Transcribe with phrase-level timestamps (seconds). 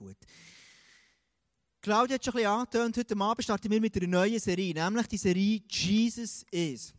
[0.00, 0.16] gut.
[1.82, 5.06] Claudia hat schon ein bisschen angetönt, heute Abend starten wir mit einer neuen Serie, nämlich
[5.06, 6.92] die Serie Jesus Is.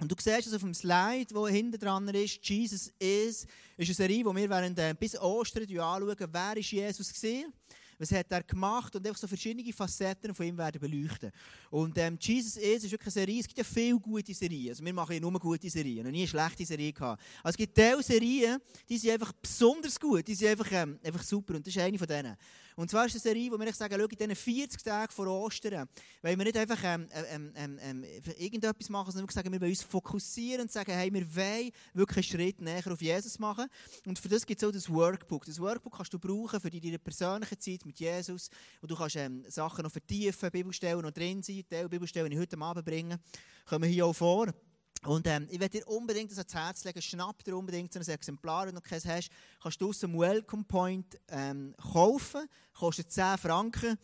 [0.00, 3.94] Und du siehst es auf dem Slide, wo hinten dran ist, Jesus Is, ist eine
[3.94, 7.52] Serie, wo wir während äh, bis Ostern anschauen, wer ist Jesus gewesen
[7.98, 11.30] was hat er gemacht und einfach so verschiedene Facetten von ihm werden beleuchten.
[11.70, 14.84] Und ähm, Jesus is ist wirklich eine Serie, es gibt ja viele gute Serien, also
[14.84, 17.22] wir machen ja nur gute Serien, noch nie eine schlechte Serie gehabt.
[17.42, 18.58] Also es gibt Teil Serien,
[18.88, 21.98] die sind einfach besonders gut, die sind einfach, ähm, einfach super und das ist eine
[21.98, 22.36] von denen.
[22.78, 25.88] Und zwar ist es eine Serie, wo wir sagen, in diesen 40 Tagen vor Ostern,
[26.22, 28.04] weil wir nicht einfach ähm, ähm, ähm, ähm
[28.38, 32.32] irgendetwas machen, sondern wir sagen, wir wollen uns fokussieren und sagen, hey, wir wollen wirklich
[32.32, 33.66] einen Schritt näher auf Jesus machen.
[34.06, 35.44] Und für das gibt es auch das Workbook.
[35.44, 38.48] Das Workbook kannst du brauchen für deine persönliche Zeit mit Jesus.
[38.80, 41.64] Und du kannst ähm, Sachen noch vertiefen, Bibelstellen noch drin sein.
[41.68, 43.18] Die Bibelstellen, die ich heute Abend bringe,
[43.66, 44.54] kommen hier auch vor.
[45.04, 48.08] Und ähm, ich werde dir unbedingt das ans Herz legen, schnapp dir unbedingt so ein
[48.08, 49.30] Exemplar, wenn du keins hast,
[49.62, 53.96] kannst du aus dem Welcome Point ähm, kaufen, kostet 10 Franken.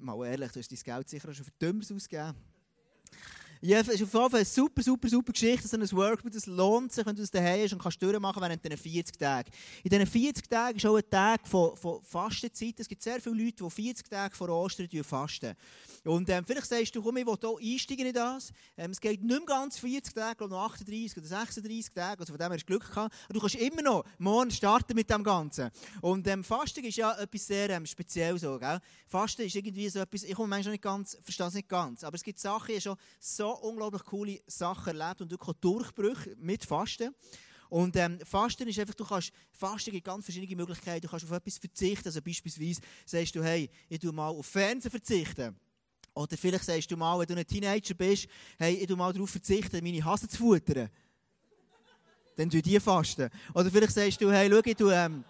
[0.00, 2.34] Mal ehrlich, du hast dein Geld sicher schon für Dümmers ausgegeben.
[3.60, 6.46] Ja, es ist auf jeden Fall eine super, super, super Geschichte, so ein Workbook, das
[6.46, 9.50] lohnt sich, wenn du das daheim hast und kannst durchmachen während diesen 40 Tagen.
[9.82, 12.78] In diesen 40 Tagen ist auch ein Tag von, von Fastenzeit.
[12.78, 15.56] Es gibt sehr viele Leute, die 40 Tage vor Ostern fasten.
[16.04, 18.52] Und ähm, vielleicht sagst du, komm, ich will hier einsteigen in das.
[18.76, 22.20] Ähm, es geht nicht mehr ganz 40 Tage, glaube noch 38 oder 36 Tage.
[22.20, 23.14] Also von dem hast du Glück gehabt.
[23.28, 25.70] Und du kannst immer noch morgen starten mit dem Ganzen.
[26.00, 28.58] Und ähm, Fasten ist ja etwas sehr ähm, speziell so?
[29.08, 32.04] Fasten ist irgendwie so etwas, ich komme manchmal nicht ganz, verstehe es nicht ganz.
[32.04, 36.64] Aber es gibt Sachen, habe schon so unglaublich coole Sachen erlebt und wirklich Durchbrüche mit
[36.64, 37.14] Fasten.
[37.68, 41.02] Und ähm, Fasten ist einfach, du kannst, Fasten gibt ganz verschiedene Möglichkeiten.
[41.02, 42.08] Du kannst auf etwas verzichten.
[42.08, 45.54] Also beispielsweise sagst du, hey, ich tu mal auf Fernsehen verzichten.
[46.14, 48.26] Oder vielleicht sagst du mal, wenn du ein Teenager bist,
[48.58, 50.88] hey, ich tu mal darauf verzichten, meine Hasen zu futtern.
[52.36, 53.28] Dann tu die fasten.
[53.54, 55.24] Oder vielleicht sagst du, hey, schau, ich ähm,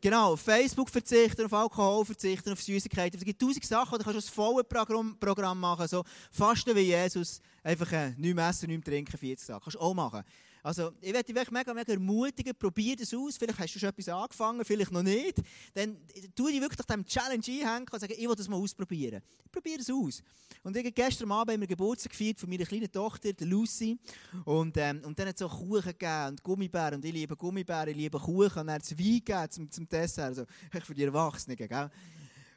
[0.00, 3.18] genau, Facebook verzichten, auf Alkohol verzichten, auf Süßigkeiten.
[3.18, 5.88] Es gibt tausend Sachen, da kannst du ein volles Programm machen.
[5.88, 9.60] So, fasten wie Jesus, einfach äh, nichts essen, nichts trinken, 40 Tage.
[9.60, 10.24] Kannst du auch machen.
[10.62, 13.36] Also, ich werde dich mega, mega ermutigen, probier das aus.
[13.36, 15.38] Vielleicht hast du schon etwas angefangen, vielleicht noch nicht.
[15.74, 15.96] Dann
[16.34, 19.22] tu dich wirklich diesem Challenge einhängen und sagen, ich will das mal ausprobieren.
[19.44, 20.22] Ich probiere es aus.
[20.62, 23.98] Und ich, gestern Abend haben wir Geburtstag gefeiert von meiner kleinen Tochter, Lucy.
[24.44, 26.96] Und, ähm, und dann hat es so Kuchen gegeben und Gummibären.
[26.96, 28.60] Und ich liebe Gummibären, ich liebe Kuchen.
[28.60, 30.26] Und dann hat es Wein gegeben zum, zum Dessert.
[30.26, 30.44] Also,
[30.84, 31.90] für die Erwachsenen, gell?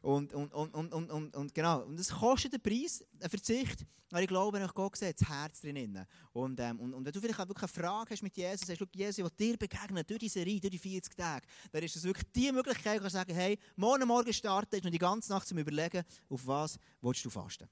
[0.04, 1.84] Und, und, und, und, und, und, genau.
[1.84, 3.86] Und es kostet einen Preis, einen Verzicht.
[4.12, 6.06] Aber ich glaube, ich Gott sehe, das Herz drin.
[6.34, 8.86] Und, ähm, und, und wenn du vielleicht auch wirklich eine Frage hast mit Jesus, sagst,
[8.94, 12.04] Jesus, ich will dir begegnen, durch diese Reihe, durch die 40 Tage, dann ist es
[12.04, 16.04] wirklich die Möglichkeit, zu sagen, hey, morgen Morgen starten und die ganze Nacht zum Überlegen,
[16.30, 17.70] auf was willst du fasten.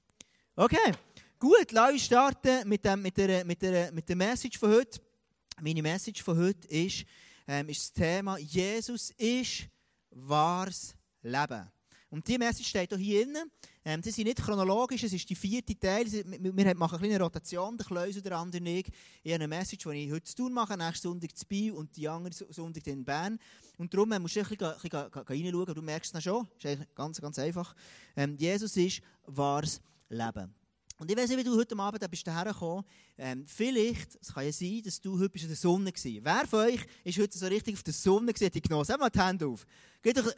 [0.56, 0.92] Okay,
[1.38, 5.02] gut, lass uns starten mit, dem, mit, der, mit, der, mit der Message von heute.
[5.60, 7.04] Meine Message von heute ist,
[7.46, 9.68] ähm, ist das Thema, Jesus ist
[10.08, 11.70] wahres Leben.
[12.12, 13.38] Und diese Message steht auch hier drin.
[13.86, 16.04] Ähm, das sind nicht chronologisch, es ist die vierte Teil.
[16.12, 18.90] Wir machen eine kleine Rotation, der Kleus oder andere nicht.
[19.22, 21.96] Ich habe eine Message, die ich heute zu tun mache, nächsten Sonntag zu Biel und
[21.96, 23.38] die andere Sonntag in Bern.
[23.78, 26.46] Und darum musst du ein bisschen, ein bisschen reinschauen, du merkst es schon.
[26.62, 27.74] Das ist ganz, ganz einfach.
[28.14, 29.80] Ähm, Jesus ist wahres
[30.10, 30.54] Leben.
[30.98, 32.84] Und ich weiß nicht, wie du heute Abend bist hergekommen
[33.16, 36.04] ähm, Vielleicht, es kann ja sein, dass du heute in der Sonne warst.
[36.04, 38.96] Wer von euch ist heute so richtig auf der Sonne gewesen, die genossen?
[39.00, 39.66] Mal die Hände auf.
[40.02, 40.30] Geht doch,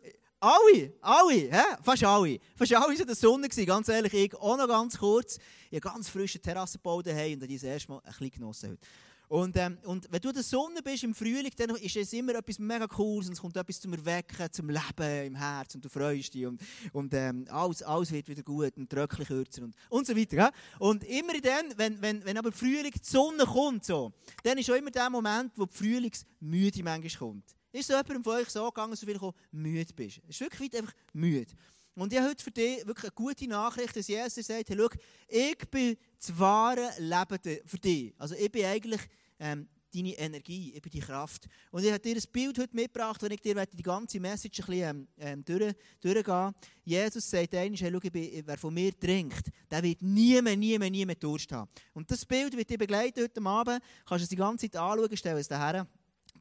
[0.44, 1.76] alle, alle, hä?
[1.82, 2.38] fast alle.
[2.54, 4.12] Fast alle waren in der Sonne, gewesen, ganz ehrlich.
[4.12, 5.38] Ich auch noch ganz kurz.
[5.70, 8.86] Ich habe ganz frische Terrasse gebaut und habe das erste Mal ein bisschen genossen heute.
[9.26, 12.34] Und, ähm, und wenn du in der Sonne bist im Frühling, dann ist es immer
[12.34, 15.88] etwas mega Cooles und es kommt etwas zum Erwecken, zum Leben im Herz und du
[15.88, 16.60] freust dich und,
[16.92, 20.36] und ähm, alles, alles wird wieder gut und Tröckchen kürzer und, und so weiter.
[20.36, 20.50] Ja?
[20.78, 24.12] Und immer dann, wenn, wenn, wenn aber Frühling die Sonne kommt, so,
[24.42, 27.54] dann ist auch immer der Moment, wo die Frühlingsmüde manchmal kommt.
[27.74, 30.20] Ist so jemandem von euch so gegangen, dass du vielleicht müde bist?
[30.28, 31.50] Es ist wirklich einfach müde.
[31.96, 34.88] Und ich habe heute für dich wirklich eine gute Nachricht, dass Jesus sagt, hey, schau,
[35.26, 38.14] ich bin das wahre Leben für dich.
[38.16, 39.00] Also ich bin eigentlich
[39.40, 41.48] ähm, deine Energie, ich bin die Kraft.
[41.72, 44.66] Und ich habe dir ein Bild heute mitgebracht, wenn ich dir die ganze Message ein
[44.66, 46.54] bisschen ähm, ähm durch,
[46.84, 50.90] Jesus sagt einmal, hey, schau, wer von mir trinkt, der wird nie mehr, nie mehr,
[50.90, 51.68] nie mehr Durst haben.
[51.92, 53.82] Und das Bild wird dich begleiten heute Abend.
[54.06, 55.88] Kannst du es die ganze Zeit anschauen, stell es daher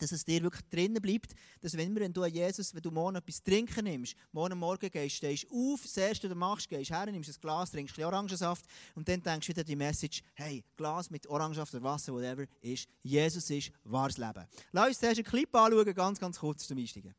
[0.03, 3.15] dass es dir wirklich drinnen bleibt, dass wenn, wenn du an Jesus, wenn du morgen
[3.15, 7.05] etwas trinken nimmst, morgen Morgen gehst, stehst auf, das erste, was du machst, gehst her,
[7.05, 8.65] nimmst ein Glas, trinkst ein Orangensaft
[8.95, 12.88] und dann denkst du wieder die Message, hey, Glas mit Orangensaft oder Wasser, whatever, ist,
[13.01, 14.45] Jesus ist wahres Leben.
[14.71, 17.15] Lass uns zuerst einen Clip anschauen, ganz, ganz kurz zum Einsteigen.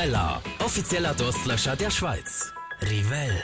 [0.00, 2.50] Rivella, offizieller Durstlöscher der Schweiz.
[2.80, 3.42] Rivell.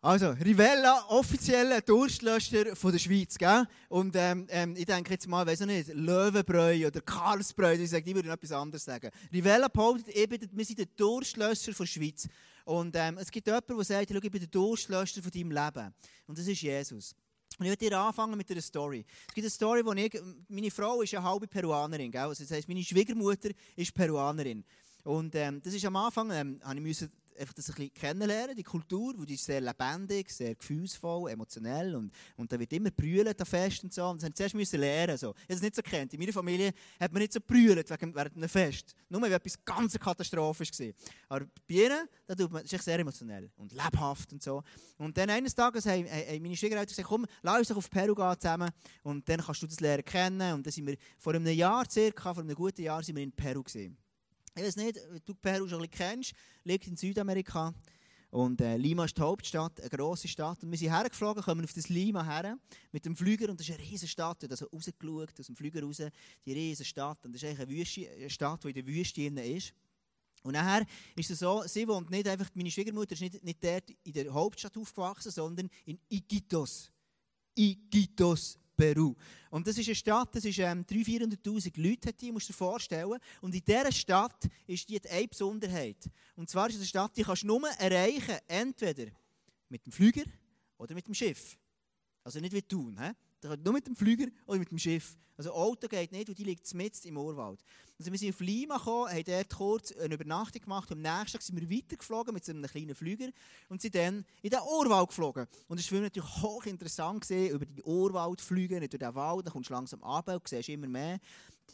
[0.00, 3.66] Also, Rivella, offizieller Durstlöscher von der Schweiz, gell?
[3.88, 8.08] Und ähm, ähm, ich denke jetzt mal, weiß ich nicht, Löwenbräu oder Karlsbräu, ich sage,
[8.08, 9.10] ich würde etwas anderes sagen.
[9.32, 12.28] Rivella behauptet eben, wir sind der Durstlöscher von der Schweiz.
[12.64, 15.92] Und ähm, es gibt jemanden, der sagt, ich bin der Durstlöscher von deinem Leben.
[16.28, 17.16] Und das ist Jesus.
[17.58, 19.04] Und ich möchte anfangen mit einer Story.
[19.28, 20.18] Es gibt eine Story, wo ich,
[20.48, 22.22] meine Frau ist eine halbe Peruanerin, gell?
[22.22, 24.64] Also das heisst, meine Schwiegermutter ist Peruanerin.
[25.04, 27.10] Und ähm, das ist am Anfang, ähm, habe ich müssen
[27.40, 32.12] einfach das ein bisschen kennenlernen, die Kultur, die ist sehr lebendig, sehr gefühlsvoll, emotionell und,
[32.36, 34.06] und da wird immer brüllt Fest und so.
[34.06, 35.16] Und das musste ich zuerst lernen.
[35.18, 35.30] So.
[35.30, 36.12] Ich habe es nicht so kennt.
[36.12, 38.94] In meiner Familie hat man nicht so brüllt während einem Fest.
[39.08, 40.92] Nur weil etwas ganz katastrophisch war.
[41.28, 44.62] Aber bei ihnen, da tut man, das sehr emotionell und lebhaft und so.
[44.98, 48.14] Und dann eines Tages haben, haben meine Schwiegereltern gesagt, komm, lass uns doch auf Peru
[48.14, 48.70] gehen zusammen
[49.02, 50.54] und dann kannst du das lernen kennen.
[50.54, 53.32] Und dann sind wir vor einem Jahr circa, vor einem guten Jahr, sind wir in
[53.32, 53.96] Peru gewesen.
[54.56, 56.32] Ich weiß nicht, ob du Peru schon ein bisschen kennst,
[56.64, 57.72] liegt in Südamerika.
[58.30, 60.62] Und äh, Lima ist die Hauptstadt, eine grosse Stadt.
[60.62, 62.58] Und wir sind hergeflogen, kommen auf das Lima her
[62.92, 63.48] mit dem Flüger.
[63.48, 64.48] Und das ist eine riesige Stadt.
[64.50, 66.02] Also rausgeschaut, aus dem Flüger raus,
[66.44, 67.24] die riesige Stadt.
[67.24, 69.74] Und das ist eigentlich eine, Wüste, eine Stadt, die in der Wüste ist.
[70.42, 70.86] Und nachher
[71.16, 74.32] ist es so, sie wohnt nicht einfach, meine Schwiegermutter ist nicht, nicht dort in der
[74.32, 76.90] Hauptstadt aufgewachsen, sondern in Iquitos.
[77.54, 79.14] Iquitos, Peru.
[79.50, 82.52] Und das ist eine Stadt, das ist ähm, 300.000, 400'000 Leute, hat die, musst du
[82.52, 83.18] dir vorstellen.
[83.42, 86.08] Und in dieser Stadt ist die eine Besonderheit.
[86.34, 89.10] Und zwar ist es eine Stadt, die kannst du nur erreichen, entweder
[89.68, 90.24] mit dem Flüger
[90.78, 91.58] oder mit dem Schiff.
[92.24, 92.62] Also nicht wie
[93.40, 93.56] tun, hä?
[93.64, 95.16] Nur mit dem Flüger oder mit dem Schiff.
[95.36, 97.64] Also Auto geht nicht, und die liegt mitten im Urwald.
[97.98, 101.38] Also wir sind auf Lima gekommen, haben dort kurz eine Übernachtung gemacht und am nächsten
[101.38, 103.28] Tag sind wir weitergeflogen mit so einem kleinen Flüger
[103.70, 105.46] und sind dann in den Urwald geflogen.
[105.66, 109.70] Und es war natürlich hochinteressant gewesen, über die Urwald fliegen, durch den Wald, dann kommst
[109.70, 111.18] du langsam runter und siehst immer mehr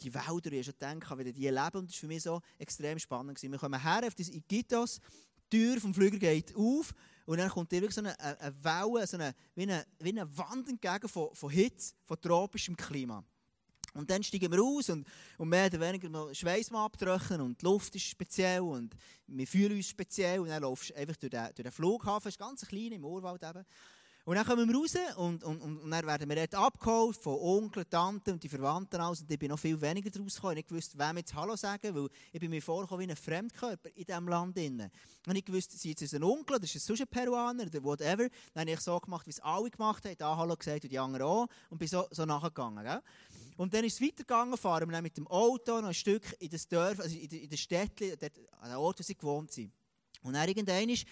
[0.03, 2.99] die Wälder, ich schon gedacht, wie die leben und das war für mich so extrem
[2.99, 3.37] spannend.
[3.37, 3.53] Gewesen.
[3.53, 5.01] Wir kommen her auf das Iquitos,
[5.51, 6.95] die Tür vom Flüger geht auf
[7.27, 10.69] und dann kommt wirklich so eine, eine Welle, so eine, wie, eine, wie eine Wand
[10.69, 13.23] entgegen von, von Hitze, von tropischem Klima.
[13.95, 15.07] Und dann steigen wir aus und,
[15.39, 18.95] und mehr oder weniger Schweiß abtrocknen und die Luft ist speziell und
[19.27, 22.35] wir fühlen uns speziell und dann laufst du einfach durch den, durch den Flughafen, das
[22.35, 23.65] ist ganz klein im Urwald eben.
[24.27, 27.85] Und dann kommen wir raus und, und, und, dann werden wir dort abgeholt von Onkel,
[27.85, 29.21] Tanten und die Verwandten aus.
[29.21, 30.57] Und ich bin noch viel weniger daraus gekommen.
[30.57, 34.05] Ich wusste, wem jetzt Hallo sagen, weil ich bin mir vorgekommen wie ein Fremdkörper in
[34.05, 34.59] diesem Land.
[34.59, 38.27] Und ich wusste, sie ist ein Onkel, das ist sonst ein Peruaner oder whatever.
[38.53, 40.17] Dann habe ich so gemacht, wie es alle gemacht haben.
[40.19, 41.47] Da Hallo gesagt und die anderen auch.
[41.71, 42.83] Und bin so, so nachgegangen.
[42.83, 43.01] Gell?
[43.57, 46.51] Und dann ist es weitergegangen, fahren wir dann mit dem Auto noch ein Stück in
[46.51, 48.11] das Dorf, also in, in das Städtchen,
[48.61, 49.71] an den Ort, wo sie gewohnt sind.
[50.27, 51.07] Und dann irgendwann siehst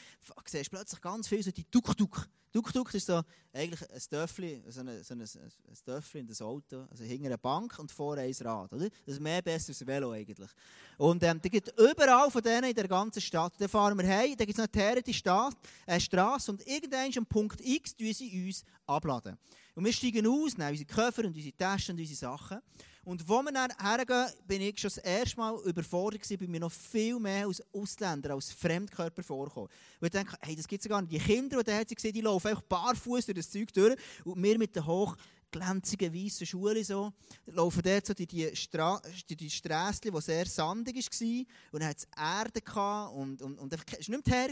[0.67, 2.29] du plötzlich ganz viel so die Tuk-Tuk.
[2.53, 3.21] Tuk-Tuk ist so
[3.53, 7.37] eigentlich ein Döffli, so, eine, so ein, ein Döffli in das Auto, also hinter einer
[7.37, 8.89] Bank und vor ein Rad, oder?
[9.07, 10.51] Das ist mehr besser als ein Velo eigentlich.
[10.99, 13.55] Und ähm, da gibt überall von denen in der ganzen Stadt.
[13.59, 15.57] Dann fahren wir heim, da gibt es noch eine die Stadt,
[15.87, 19.37] äh, Straße und irgendwann am Punkt X tun sie uns abladen.
[19.75, 22.61] Und wir steigen aus, nehmen unsere Koffer und unsere Taschen und unsere Sachen.
[23.05, 26.61] Und wo wir dann hergehen, bin ich schon das erste Mal überfordert gewesen, bei mir
[26.61, 29.69] noch viel mehr als Ausländer, als Fremdkörper vorkommen.
[30.01, 31.13] Und ich denke, hey, das gibt es gar nicht.
[31.13, 34.59] Die Kinder, die da waren, die laufen einfach barfuß durch das Zeug durch und wir
[34.59, 35.17] mit den hoch
[35.55, 37.13] glänzigen weißen Schuhe so,
[37.47, 41.45] laufen dort so die, Stra die, Strässchen, die sehr sandig war.
[41.73, 44.49] Und dann hat es Erde und, und, und einfach, es war nicht mehr her.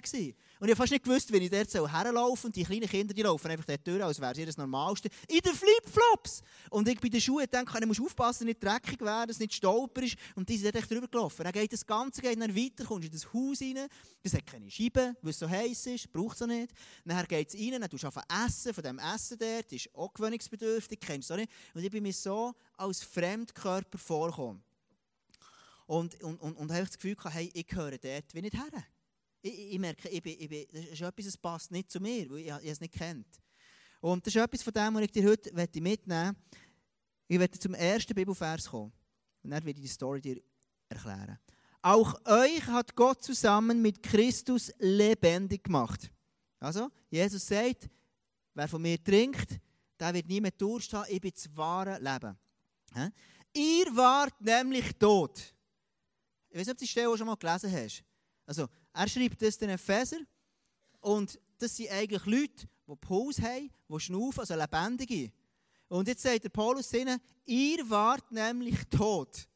[0.61, 3.13] Und ich habe fast nicht gewusst, wenn ich dort so herlaufe und die kleinen Kinder,
[3.13, 5.09] die laufen einfach dort durch, als wäre es das Normalste.
[5.29, 6.43] In den Flipflops!
[6.71, 9.55] Und ich bei den Schuhen denke, ich muss aufpassen, nicht dreckig werden, dass es nicht
[9.55, 10.17] stolper ist.
[10.37, 11.43] Und die sind dort drüber gelaufen.
[11.43, 13.89] Dann geht das Ganze geht dann weiter, kommst in das Haus rein.
[14.23, 16.73] Das hat keine Scheiben, weil es so heiß ist, braucht es auch nicht.
[17.05, 18.09] Dann geht es rein, dann tust du
[18.47, 21.51] essen, von dem Essen dort, ist auch gewöhnungsbedürftig die kennst nicht.
[21.75, 24.63] Und ich bin mir so als Fremdkörper vorgekommen.
[25.87, 28.85] Und, und, und, und habe das Gefühl gehabt, hey, ich gehöre dort wie nicht her.
[29.43, 32.31] Ich, ich merke, ich bin, ich bin, das ist etwas, das passt nicht zu mir,
[32.31, 33.27] weil ich, ich es nicht kennt.
[34.01, 36.37] Und das ist etwas von dem, was ich dir heute mitnehmen möchte.
[37.29, 38.93] Ich werde zum ersten Bibelvers kommen.
[39.43, 40.41] Und dann werde ich die Story dir
[40.89, 41.39] erklären.
[41.83, 46.11] Auch euch hat Gott zusammen mit Christus lebendig gemacht.
[46.61, 47.91] Also, Jesus sagt,
[48.55, 49.59] wer von mir trinkt,
[50.03, 52.37] der wird nie mehr Durst haben, ich bin das wahre Leben.
[53.55, 55.55] Ihr wart nämlich tot.
[56.51, 58.05] Ich weiß nicht, ob du die Stelle schon mal gelesen hast.
[58.45, 60.19] Also, er schreibt das den Epheser
[61.01, 65.33] und das sind eigentlich Leute, die Puls haben, die schnaufen, also Lebendige.
[65.89, 69.49] Und jetzt sagt der Paulus ihnen, ihr wart nämlich tot.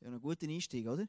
[0.00, 1.08] Ja, ein guter Einstieg, oder?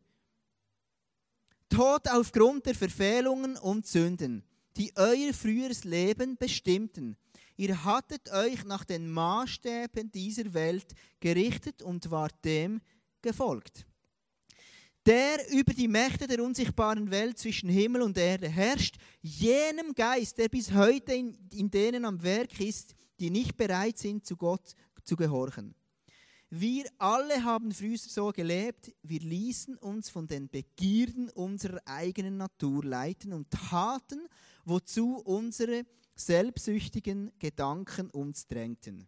[1.67, 4.43] Tot aufgrund der Verfehlungen und Sünden
[4.77, 7.17] die euer früheres Leben bestimmten.
[7.57, 12.81] Ihr hattet euch nach den Maßstäben dieser Welt gerichtet und wart dem
[13.21, 13.85] gefolgt.
[15.05, 20.47] Der über die Mächte der unsichtbaren Welt zwischen Himmel und Erde herrscht, jenem Geist, der
[20.47, 25.15] bis heute in, in denen am Werk ist, die nicht bereit sind, zu Gott zu
[25.15, 25.75] gehorchen.
[26.53, 32.83] Wir alle haben früher so gelebt, wir ließen uns von den Begierden unserer eigenen Natur
[32.83, 34.27] leiten und taten,
[34.65, 39.07] wozu unsere selbstsüchtigen Gedanken uns drängten.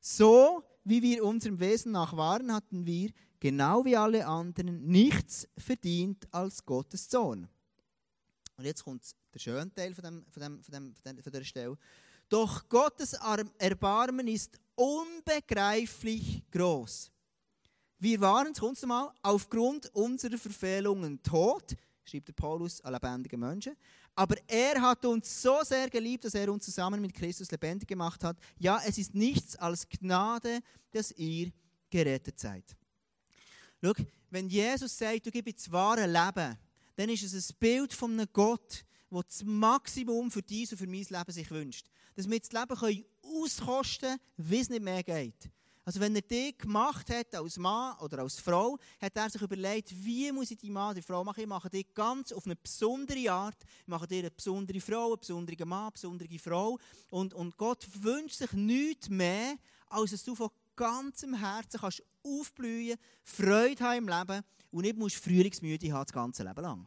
[0.00, 3.10] So wie wir unserem Wesen nach waren, hatten wir,
[3.40, 7.46] genau wie alle anderen, nichts verdient als Gottes Sohn.
[8.56, 11.76] Und jetzt kommt der schöne Teil von, dem, von, dem, von, dem, von dieser Stelle.
[12.30, 13.12] Doch Gottes
[13.58, 17.10] Erbarmen ist unbegreiflich groß.
[17.98, 23.76] Wir waren, kommt mal, aufgrund unserer Verfehlungen tot, schreibt der Paulus an lebendige Menschen.
[24.14, 28.24] Aber er hat uns so sehr geliebt, dass er uns zusammen mit Christus lebendig gemacht
[28.24, 28.38] hat.
[28.58, 30.60] Ja, es ist nichts als Gnade,
[30.90, 31.52] dass ihr
[31.90, 32.64] gerettet seid.
[33.82, 33.92] Schau,
[34.30, 36.56] wenn Jesus sagt, du gibst das wahre Leben,
[36.96, 40.86] dann ist es ein Bild von einem Gott, der das Maximum für dies und für
[40.86, 41.86] mein Leben sich wünscht
[42.20, 42.76] dass wir das Leben
[43.30, 45.50] auskosten wie es nicht mehr geht.
[45.84, 49.92] Also wenn er dich gemacht hat als Mann oder als Frau, hat er sich überlegt,
[50.04, 51.40] wie muss ich die Mann, die Frau machen?
[51.40, 53.56] Ich mache dich ganz auf eine besondere Art.
[53.80, 56.78] Ich mache dir eine besondere Frau, eine besondere Mann, eine besondere Frau.
[57.10, 59.56] Und, und Gott wünscht sich nichts mehr,
[59.88, 65.16] als dass du von ganzem Herzen kannst aufblühen, Freude haben im Leben und nicht musst
[65.16, 66.86] frühlingsmüde haben das ganze Leben lang.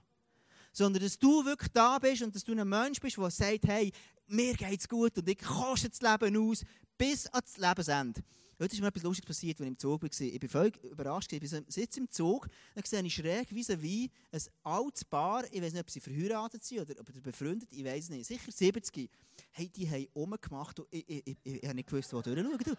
[0.71, 3.91] Sondern dass du wirklich da bist und dass du ein Mensch bist, der sagt, hey,
[4.27, 6.63] mir geht es gut und ich koste das Leben aus
[6.98, 8.22] bis ans Lebensende.
[8.60, 10.10] Heute ist mir etwas Lustiges passiert, als ich im Zug war.
[10.10, 11.34] Ich bin völlig überrascht.
[11.34, 15.74] Ich sitze im Zug, dann sehe ich schräg wie wie ein altes Paar, ich weiß
[15.74, 19.10] nicht, ob sie verheiratet sind oder sie befreundet, ich weiß nicht, sicher 70.
[19.51, 22.77] Hey, die haben rumgemacht und ich, ich, ich, ich habe nicht gewusst, wo durchschauen.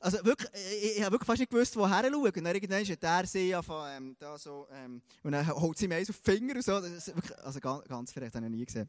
[0.00, 2.24] Also wirklich, ich, ich habe wirklich fast nicht gewusst, woher schauen.
[2.24, 5.86] Und dann irgendwann hat er sie von, ähm, da so, ähm, und dann holt sie
[5.86, 6.78] mir eins auf die Finger und so.
[6.78, 8.88] Ist wirklich, also ganz, ganz verrückt, habe ich nie gesehen.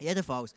[0.00, 0.52] Jedenfalls.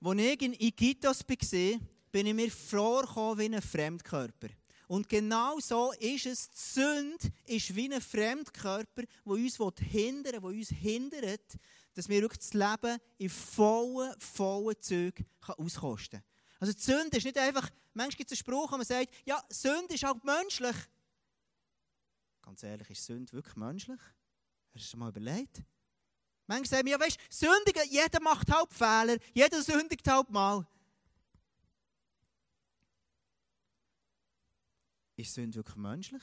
[0.00, 1.80] Als ich in Iquitos war,
[2.12, 4.48] bin ich mir vorgekommen wie ein Fremdkörper.
[4.86, 6.50] Und genau so ist es.
[6.50, 11.58] Die Sünde ist wie ein Fremdkörper, der uns hindert, der uns hindert,
[11.94, 16.24] dass wir das Leben in vollen, vollen Zügen auskosten können.
[16.60, 19.42] Also die Sünde ist nicht einfach, manchmal gibt es einen Spruch, wo man sagt, ja,
[19.50, 20.76] Sünde ist halt menschlich.
[22.40, 24.00] Ganz ehrlich, ist Sünde wirklich menschlich?
[24.74, 25.62] Hast du es mal überlegt?
[26.48, 30.66] Manche sagen mir, ja, weißt du, sündigen, jeder macht halt Fehler, jeder sündigt halt mal.
[35.14, 36.22] Ist Sünde wirklich menschlich?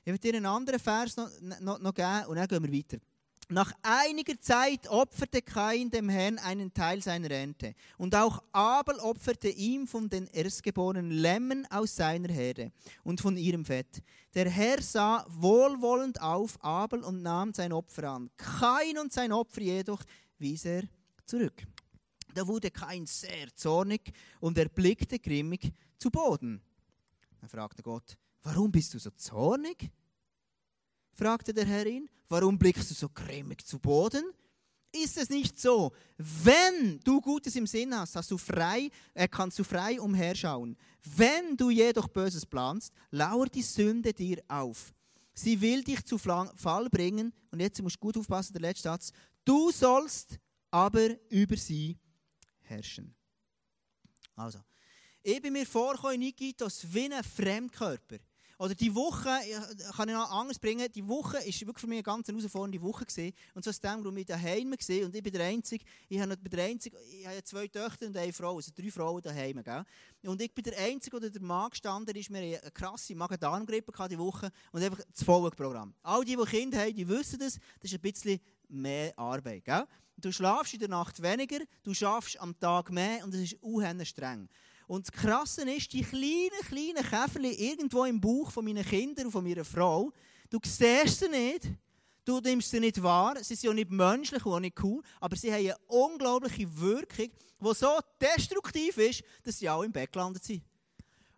[0.00, 2.98] Ich werde dir einen anderen Vers noch, noch, noch geben und dann gehen wir weiter.
[3.48, 7.76] Nach einiger Zeit opferte Kain dem Herrn einen Teil seiner Ernte.
[7.96, 12.72] Und auch Abel opferte ihm von den erstgeborenen Lämmen aus seiner Herde
[13.04, 14.02] und von ihrem Fett.
[14.34, 18.30] Der Herr sah wohlwollend auf Abel und nahm sein Opfer an.
[18.36, 20.02] Kain und sein Opfer jedoch
[20.38, 20.82] wies er
[21.24, 21.62] zurück.
[22.34, 26.60] Da wurde Kain sehr zornig und er blickte grimmig zu Boden.
[27.40, 29.88] Er fragte Gott, warum bist du so zornig?
[31.16, 34.24] Fragte der Herr ihn, warum blickst du so grimmig zu Boden?
[34.92, 39.58] Ist es nicht so, wenn du Gutes im Sinn hast, hast du frei, äh, kannst
[39.58, 40.76] du frei umherschauen.
[41.02, 44.94] Wenn du jedoch Böses planst, lauert die Sünde dir auf.
[45.34, 47.32] Sie will dich zu Fall bringen.
[47.50, 49.12] Und jetzt musst du gut aufpassen, der letzte Satz.
[49.44, 50.38] Du sollst
[50.70, 51.98] aber über sie
[52.62, 53.14] herrschen.
[54.34, 54.58] Also,
[55.22, 58.18] ich bin mir vorgekommen, Nikitos, wie ein Fremdkörper.
[58.58, 59.28] Oder die Woche,
[59.96, 63.04] kann ich noch anders bringen, die Woche ist wirklich für mich eine ganz herausfordernde Woche
[63.04, 63.34] gewesen.
[63.54, 66.38] Und so aus dem Grund ich daheim gesehen und ich bin der Einzige, ich habe,
[66.42, 69.84] ich habe zwei Töchter und eine Frau, also drei Frauen daheim, gell?
[70.24, 74.18] Und ich bin der Einzige, der der Mann gestanden ist, mir eine krasse Magen-Darm-Grippe die
[74.18, 75.94] Woche und einfach das volle Programm.
[76.02, 79.84] All die, die Kinder haben, die wissen das, das ist ein bisschen mehr Arbeit, gell?
[80.18, 84.08] Du schlafst in der Nacht weniger, du schaffst am Tag mehr und es ist unheimlich
[84.08, 84.48] streng.
[84.86, 89.32] Und das Krasse ist, die kleinen, kleinen Käferchen irgendwo im Bauch von meinen Kindern und
[89.32, 90.12] von meiner Frau,
[90.48, 91.68] du siehst sie nicht,
[92.24, 95.34] du nimmst sie nicht wahr, sie sind ja nicht menschlich und auch nicht cool, aber
[95.34, 100.44] sie haben eine unglaubliche Wirkung, die so destruktiv ist, dass sie auch im Bett gelandet
[100.44, 100.62] sind.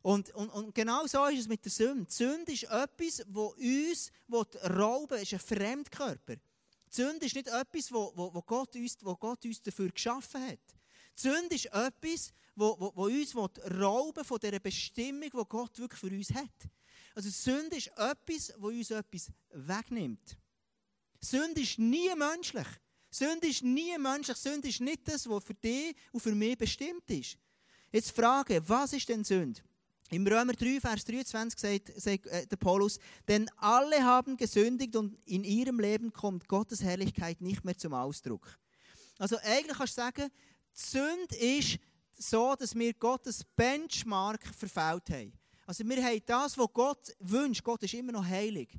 [0.03, 2.07] Und, und, und, genau so ist es mit der Sünde.
[2.07, 4.13] Die Sünde ist etwas, das uns
[4.79, 6.37] rauben ist ein Fremdkörper.
[6.37, 10.59] Die Sünde ist nicht etwas, wo, wo, wo, Gott uns, Gott uns dafür geschaffen hat.
[11.17, 16.01] Die Sünde ist etwas, wo, wo, wo uns rauben von dieser Bestimmung, die Gott wirklich
[16.01, 16.69] für uns hat.
[17.15, 20.37] Also Sünde ist etwas, wo uns etwas wegnimmt.
[21.21, 22.67] Sünde ist nie menschlich.
[23.11, 24.37] Sünde ist nie menschlich.
[24.37, 27.39] Sünde ist nicht das, was für dich und für mich bestimmt ist.
[27.91, 29.61] Jetzt frage, was ist denn Sünde?
[30.11, 35.19] Im Römer 3, Vers 23 sagt, sagt äh, der Paulus, denn alle haben gesündigt und
[35.27, 38.59] in ihrem Leben kommt Gottes Herrlichkeit nicht mehr zum Ausdruck.
[39.19, 40.31] Also eigentlich kannst du sagen,
[40.73, 41.79] Sünde ist
[42.19, 45.33] so, dass wir Gottes Benchmark verfehlt haben.
[45.67, 47.63] Also wir haben das, was Gott wünscht.
[47.63, 48.71] Gott ist immer noch heilig.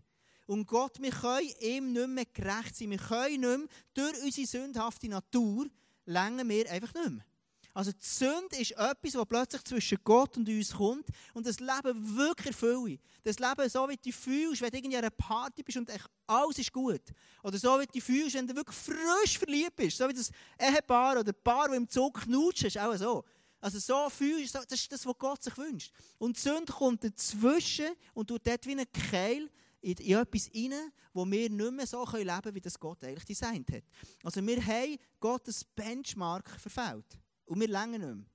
[0.46, 2.90] Und Gott, wir können ihm nicht mehr gerecht sein.
[2.90, 5.68] Wir können nicht mehr, durch unsere sündhafte Natur,
[6.06, 7.26] länger wir einfach nicht mehr.
[7.74, 12.18] Also die Sünde ist etwas, was plötzlich zwischen Gott und uns kommt und das Leben
[12.18, 13.00] wirklich erfüllt.
[13.24, 15.92] Das Leben so, wie du fühlst, wenn du irgendwie an einer Party bist und
[16.26, 17.02] alles ist gut.
[17.44, 19.98] Oder so, wie du fühlst, wenn du wirklich frisch verliebt bist.
[19.98, 23.24] So wie das Ehepaar oder Paar, das im Zug knutscht, ist auch so.
[23.62, 25.94] Also so fühlst du, das ist das, was Gott sich wünscht.
[26.18, 29.50] Und die Sünde kommt dazwischen und tut dort wie ein Keil
[29.82, 33.26] in, in etwas rein, wo wir nicht mehr so leben können, wie das Gott eigentlich
[33.26, 33.84] designt hat.
[34.24, 37.20] Also wir haben Gottes Benchmark verfehlt.
[37.50, 38.26] Und wir länger nicht mehr.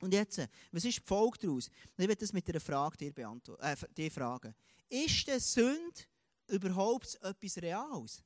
[0.00, 0.38] Und jetzt,
[0.72, 1.68] was ist die Folge daraus?
[1.68, 3.12] Ich werde das mit einer Frage dir,
[3.60, 4.54] äh, dir fragen.
[4.88, 6.00] Ist denn Sünde
[6.48, 8.22] überhaupt etwas Reales?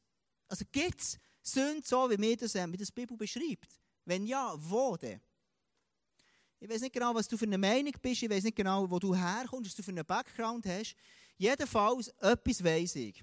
[0.46, 3.80] Also gibt es Sünde so, wie, mir das, äh, wie das Bibel beschreibt?
[4.04, 5.20] Wenn ja, wo denn?
[6.60, 8.98] Ich weiß nicht genau, was du für eine Meinung bist, ich weiß nicht genau, wo
[8.98, 10.94] du herkommst, was du für einen Background hast.
[11.36, 13.22] Jedenfalls, etwas weiss ich.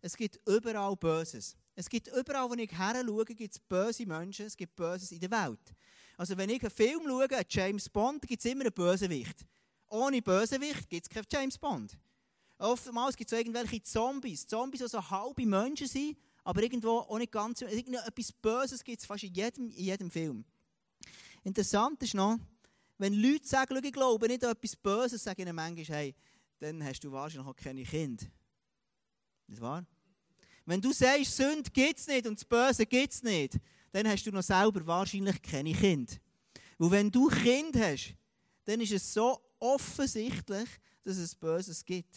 [0.00, 1.56] Es gibt überall Böses.
[1.74, 5.20] Es gibt überall, wo ich her schaue, gibt es böse Menschen, es gibt Böses in
[5.20, 5.74] der Welt.
[6.16, 9.44] Also wenn ich einen Film schaue, James Bond, gibt es immer einen Bösewicht.
[9.88, 11.96] Ohne Bösewicht gibt es keinen James Bond.
[12.58, 14.46] Oftmals gibt es irgendwelche Zombies.
[14.46, 17.60] Zombies, die so halbe Menschen sind, aber irgendwo auch nicht ganz...
[17.60, 20.44] Etwas Böses gibt es fast in jedem, in jedem Film.
[21.44, 22.38] Interessant ist noch,
[22.98, 26.14] wenn Leute sagen, ich glaube nicht an etwas Böses, sagen ihnen manchmal, hey,
[26.58, 28.24] dann hast du wahrscheinlich auch keine Kinder.
[29.46, 29.84] Nicht wahr?
[30.64, 33.58] Wenn du sagst, Sünde gibt es nicht und das Böse gibt es nicht,
[33.96, 36.12] dann hast du noch selber wahrscheinlich keine Kinder.
[36.76, 38.14] Und wenn du Kind hast,
[38.66, 40.68] dann ist es so offensichtlich,
[41.02, 42.14] dass es Böses gibt.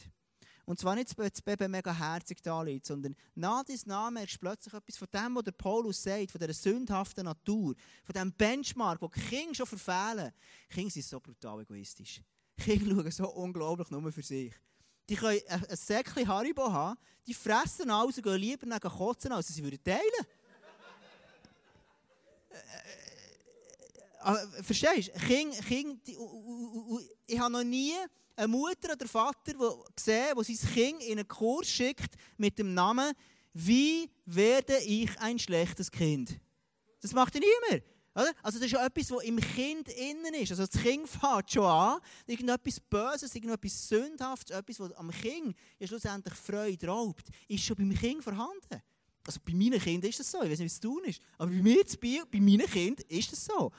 [0.66, 4.42] Und zwar nicht, weil das Baby mega herzig da liegt, sondern nach deinem Namen merkst
[4.42, 9.00] plötzlich etwas von dem, was der Paulus sagt, von dieser sündhaften Natur, von diesem Benchmark,
[9.00, 10.34] den die Kinder schon verfehlen.
[10.68, 12.22] Kinder sind so brutal egoistisch.
[12.58, 14.54] Kinder schauen so unglaublich nur für sich.
[15.08, 19.48] Die können ein Säckchen Haribo haben, die fressen alles und gehen lieber nach kotzen, als
[19.48, 20.39] sie würden teilen würden.
[24.24, 25.20] Äh, verstehst du?
[25.20, 26.02] Kind, kind,
[27.26, 27.94] ich habe noch nie
[28.36, 29.54] eine Mutter oder Vater
[29.96, 33.14] gesehen, der sein Kind in einen Kurs schickt mit dem Namen
[33.54, 36.40] «Wie werde ich ein schlechtes Kind?»
[37.02, 37.84] Das macht er niemand.
[38.44, 40.52] Also das ist ja etwas, was im Kind innen ist.
[40.52, 45.88] Also das Kind fängt schon an, irgendetwas Böses, irgendetwas Sündhaftes, etwas, was am Kind ja
[45.88, 48.82] schlussendlich Freude raubt, ist schon beim Kind vorhanden.
[49.30, 51.52] Also bei meinen Kindern ist das so, ich weiß nicht, wie es tun ist, aber
[51.52, 53.72] bei mir, bei, bei meinen Kindern ist das so.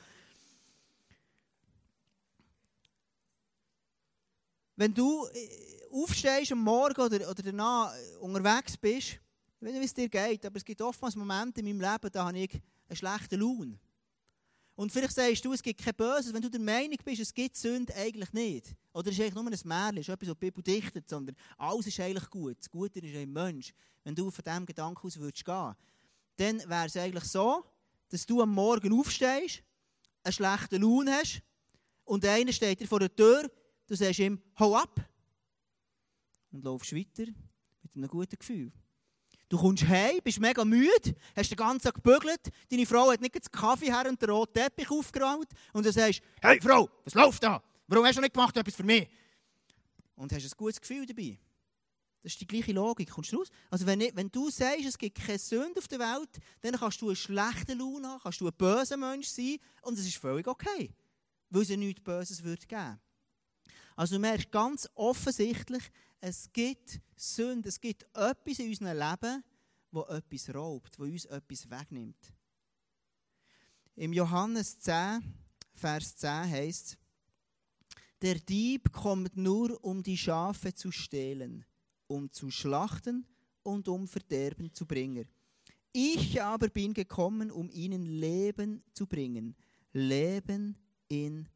[4.77, 9.19] Wenn du äh, aufstehst am Morgen oder, oder danach äh, unterwegs bist, ich
[9.61, 12.27] weiß nicht, wie es dir geht, aber es gibt oftmals Momente in meinem Leben, da
[12.27, 12.55] habe ich
[12.89, 13.77] einen schlechten Lohn.
[14.81, 17.55] Und vielleicht sagst du, es gibt kein Böses, wenn du der Meinung bist, es gibt
[17.55, 18.75] Sünde eigentlich nicht.
[18.95, 21.37] Oder es ist eigentlich nur ein Märchen, es ist etwas, was die Bibel dichtet, sondern
[21.59, 22.57] alles ist eigentlich gut.
[22.59, 23.75] Das Gute ist ein Mensch.
[24.05, 25.75] Wenn du von diesem Gedanken aus würdest gehen,
[26.37, 27.63] dann wäre es eigentlich so,
[28.09, 29.63] dass du am Morgen aufstehst,
[30.23, 31.43] einen schlechten Lohn hast
[32.05, 33.51] und einer steht dir vor der Tür
[33.87, 34.99] Du sagst ihm, hau ab.
[36.53, 37.27] Und laufst weiter
[37.83, 38.73] mit einem guten Gefühl.
[39.51, 43.35] Du kommst heim, bist mega müde, hast den ganzen Tag gebügelt, deine Frau hat nicht
[43.35, 47.43] den Kaffee her und den roten Teppich aufgeräumt und du sagst, hey Frau, was läuft
[47.43, 47.61] da?
[47.89, 49.09] Warum hast du nicht gemacht etwas für mich?
[50.15, 51.37] Und hast ein gutes Gefühl dabei.
[52.23, 53.11] Das ist die gleiche Logik.
[53.11, 53.49] Kommst du raus?
[53.71, 57.09] Also wenn, wenn du sagst, es gibt keine Sünde auf der Welt, dann kannst du
[57.09, 60.95] einen schlechten Lohn haben, kannst du ein böser Mensch sein und es ist völlig okay.
[61.49, 63.01] Weil es ja nichts Böses würde geben.
[63.97, 65.83] Also du merkst ganz offensichtlich,
[66.21, 69.45] es gibt Sünde, es gibt etwas in unserem Leben,
[69.91, 72.33] wo etwas raubt, wo uns etwas wegnimmt.
[73.97, 75.23] Im Johannes 10,
[75.75, 76.97] Vers 10 heißt
[78.23, 81.65] der Dieb kommt nur, um die Schafe zu stehlen,
[82.07, 83.27] um zu schlachten
[83.63, 85.27] und um Verderben zu bringen.
[85.93, 89.57] Ich aber bin gekommen, um ihnen Leben zu bringen,
[89.93, 90.77] Leben
[91.09, 91.49] in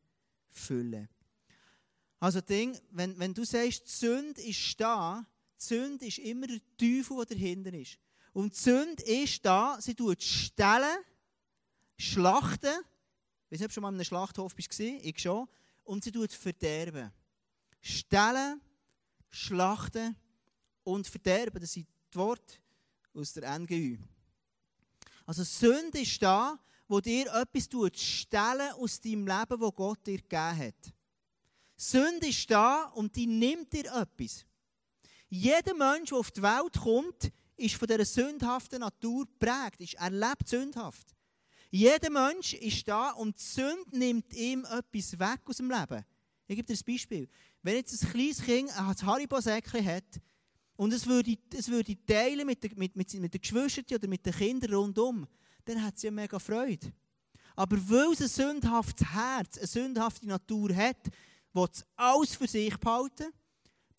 [0.51, 1.09] Fülle.
[2.25, 5.27] Also Ding, wenn, wenn du sagst, die Sünde ist da,
[5.61, 7.99] die Sünde ist immer der Teufel, der dahinter ist.
[8.33, 11.05] Und die Sünde ist da, sie tut stellen,
[11.99, 12.73] schlachten.
[13.51, 15.47] Ich weiß nicht, ob du schon mal in einem Schlachthof bist, ich schon.
[15.83, 17.13] Und sie tut verderben.
[17.83, 18.59] Stellen,
[19.29, 20.17] schlachten
[20.83, 21.61] und verderben.
[21.61, 22.55] Das sind die Worte
[23.13, 23.99] aus der NGÜ.
[25.27, 26.59] Also Sünde ist da,
[26.89, 27.69] wo dir etwas
[28.01, 30.95] stellen aus deinem Leben, wo Gott dir gegeben hat.
[31.77, 34.45] Sünde ist da und die nimmt dir etwas.
[35.29, 40.49] Jeder Mensch, der auf die Welt kommt, ist von dieser sündhaften Natur geprägt, er lebt
[40.49, 41.15] sündhaft.
[41.71, 46.05] Jeder Mensch ist da und die Sünde nimmt ihm etwas weg aus dem Leben.
[46.47, 47.29] Ich gebe dir ein Beispiel.
[47.63, 50.21] Wenn jetzt ein kleines Kind ein Haribo-Säckchen hat
[50.77, 54.25] und es würde, es würde teilen mit, den, mit, mit, mit den Geschwistern oder mit
[54.25, 55.27] den Kindern rundum,
[55.65, 56.93] dann hat sie ja mega Freude.
[57.57, 61.11] Aber weil es ein sündhaftes Herz, eine sündhafte Natur hat,
[61.55, 63.33] will es alles für sich behalten,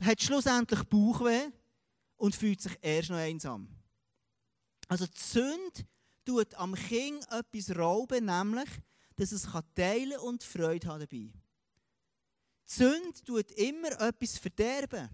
[0.01, 1.49] hat schlussendlich Bauchweh
[2.17, 3.67] und fühlt sich erst noch einsam.
[4.87, 5.87] Also die Sünde
[6.25, 8.69] tut am Kind etwas rauben, nämlich,
[9.15, 11.31] dass es teilen und Freude haben dabei.
[12.67, 15.09] Die Sünde tut immer etwas verderben.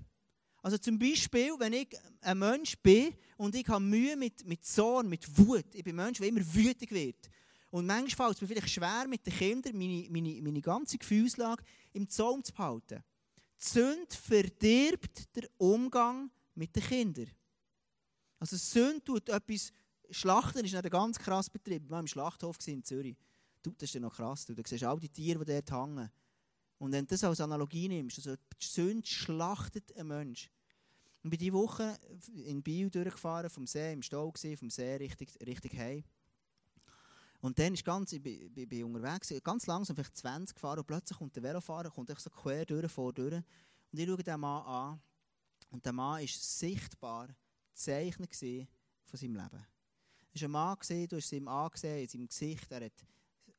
[0.63, 1.87] Also zum Beispiel, wenn ich
[2.21, 6.05] ein Mensch bin und ich habe Mühe mit, mit Zorn, mit Wut, ich bin ein
[6.05, 7.29] Mensch, der immer wütig wird.
[7.71, 11.63] Und manchmal fällt es mir vielleicht schwer, mit den Kindern meine, meine, meine ganze Gefühlslage
[11.93, 13.01] im Zaum zu behalten.
[13.59, 17.31] Die Sünde verdirbt den Umgang mit den Kindern.
[18.39, 19.71] Also Sünde tut etwas,
[20.09, 21.83] Schlachten ist ein ganz krass Betrieb.
[21.83, 23.15] Wir waren im Schlachthof in Zürich.
[23.61, 24.45] Du, das ist ja noch krass.
[24.45, 26.11] Du, du siehst all die Tiere, die dort hängen.
[26.77, 30.49] Und wenn du das als Analogie nimmst, also die Sünde schlachtet einen Mensch.
[31.23, 31.97] Und bin diese Woche
[32.33, 36.03] in Biel durchgefahren, vom See, im Stau gewesen, vom See Richtung, Richtung Heim.
[37.41, 40.87] Und dann ist ganz, ich bin, bin, bin unterwegs, ganz langsam, vielleicht 20 gefahren und
[40.87, 43.33] plötzlich kommt der Velofahrer, kommt so quer durch, vor durch.
[43.33, 45.01] Und ich schaue den Mann an
[45.71, 47.29] und der Mann war sichtbar
[47.73, 48.27] Zeichen
[49.05, 49.65] von seinem Leben.
[50.33, 53.05] Es war ein Mann, du hast es ihm angesehen, in seinem Gesicht, er hat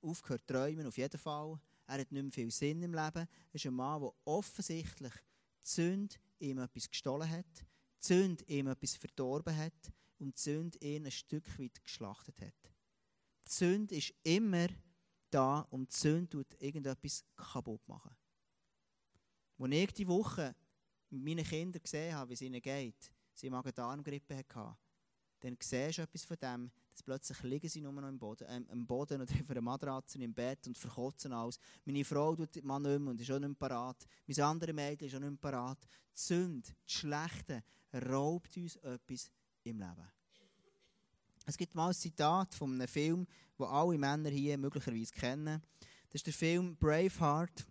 [0.00, 1.60] aufgehört zu träumen, auf jeden Fall.
[1.88, 3.28] Er hat nicht mehr viel Sinn im Leben.
[3.52, 5.12] Es ist ein Mann, der offensichtlich
[5.60, 7.66] Sünde ihm etwas gestohlen hat,
[7.98, 12.71] Sünde ihm etwas verdorben hat und Sünde ihn ein Stück weit geschlachtet hat.
[13.46, 14.68] Die Sünde ist immer
[15.30, 18.14] da und die Sünde tut irgendetwas kaputt machen.
[19.58, 20.54] Als ich die Woche
[21.10, 24.76] mit meinen Kindern gesehen habe, wie es ihnen geht, sie Magen-Darm-Grippe hatten,
[25.40, 28.60] dann siehst du etwas von dem, dass plötzlich liegen sie nur noch im Boden, äh,
[28.72, 31.58] im Boden oder auf einer Matratze im Bett und verkotzen alles.
[31.84, 34.06] Meine Frau tut man nicht mehr und ist auch nicht mehr parat.
[34.26, 35.78] Mein anderes Mädchen ist auch nicht mehr parat.
[35.84, 39.30] Die Sünde, das Schlechte, raubt uns etwas
[39.64, 40.12] im Leben.
[41.44, 43.26] Es gibt mal ein Zitat von einem Film,
[43.58, 45.62] den alle Männer hier möglicherweise kennen.
[46.08, 47.66] Das ist der Film Braveheart.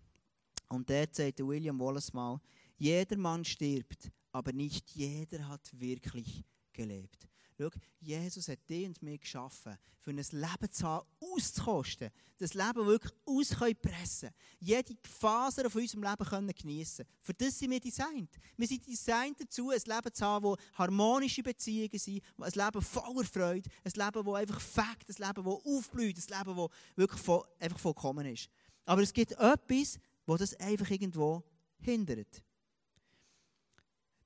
[0.68, 2.40] Und der sagt William Wallace mal,
[2.76, 7.28] jeder Mann stirbt, aber nicht jeder hat wirklich gelebt.
[7.62, 7.70] Schau,
[8.00, 12.10] Jesus hat dich und mich geschaffen, für ein Leben zu haben, auszukosten.
[12.38, 17.78] Das Leben wirklich auspressen Jede Faser von unserem Leben können geniessen Für das sind wir
[17.78, 18.36] designt.
[18.56, 23.24] Wir sind designt dazu, ein Leben zu haben, wo harmonische Beziehungen sind, ein Leben voller
[23.24, 27.28] Freude, ein Leben, das einfach fängt, ein Leben, das aufblüht, ein Leben, das wirklich
[27.60, 28.48] einfach vollkommen ist.
[28.84, 31.44] Aber es gibt etwas, das das einfach irgendwo
[31.78, 32.42] hindert.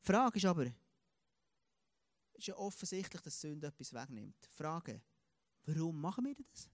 [0.03, 0.72] Die Frage ist aber,
[2.38, 4.37] ist ja offensichtlich, dass Sünde etwas wegnimmt.
[4.53, 5.03] Frage,
[5.64, 6.68] warum machen wir das?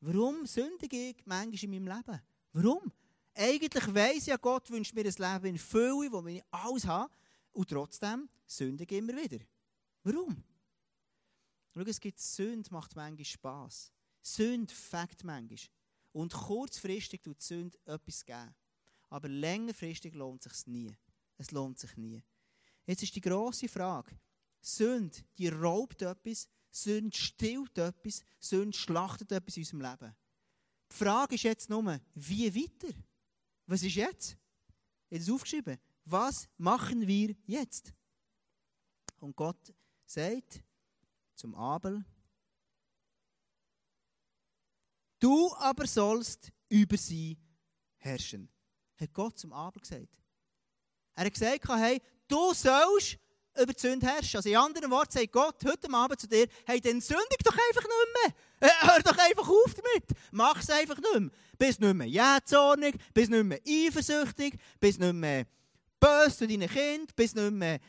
[0.00, 2.22] Warum sündige ich manchmal in meinem Leben?
[2.52, 2.92] Warum?
[3.34, 7.12] Eigentlich weiss ja Gott wünscht mir ein Leben in Fülle, wo ich alles habe,
[7.52, 9.44] und trotzdem sündige ich immer wieder.
[10.02, 10.44] Warum?
[11.74, 13.92] Schau, es gibt Sünde, macht manchmal Spass.
[14.22, 15.58] Sünde fängt manchmal.
[16.12, 18.54] Und kurzfristig tut Sünde etwas geben.
[19.08, 20.96] Aber längerfristig lohnt es sich nie.
[21.36, 22.22] Es lohnt sich nie.
[22.86, 24.16] Jetzt ist die grosse Frage,
[24.60, 30.16] Sünde, die raubt etwas, Sünde stillt etwas, Sünde schlachtet etwas in unserem Leben.
[30.90, 32.94] Die Frage ist jetzt nur, wie weiter?
[33.66, 34.36] Was ist jetzt?
[35.08, 35.78] Ich habe es aufgeschrieben.
[36.04, 37.92] Was machen wir jetzt?
[39.18, 40.62] Und Gott sagt
[41.34, 42.04] zum Abel,
[45.18, 47.36] du aber sollst über sie
[47.96, 48.48] herrschen.
[48.96, 50.16] Hat Gott zum Abel gesagt.
[51.14, 53.18] Er hat gesagt, hey, du sollst
[53.60, 54.36] über die Sünde herrschen.
[54.36, 57.82] Also in anderen Worten sagt Gott heute Abend zu dir, hey, dann sündig doch einfach
[57.82, 58.68] nicht mehr.
[58.68, 60.04] Äh, hör doch einfach auf damit.
[60.30, 61.30] Mach es einfach nicht mehr.
[61.58, 65.46] Bist nicht mehr jähzornig, bist nicht mehr eifersüchtig, bist nicht mehr
[65.98, 67.80] böse zu deinen Kindern, bist nicht mehr,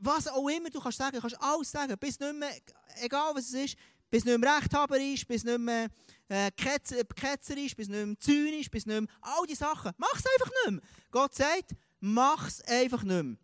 [0.00, 2.54] was auch immer du kannst sagen, kannst alles sagen, bist nicht mehr,
[3.02, 3.76] egal was es ist,
[4.10, 5.88] bist nicht mehr rechthaberisch, bist nicht mehr
[6.28, 9.92] äh, ketzerisch, bist nicht mehr zynisch, bist nicht mehr, all diese Sachen.
[9.98, 10.90] Mach es einfach nicht mehr.
[11.10, 13.36] Gott sagt, mach es einfach nicht mehr.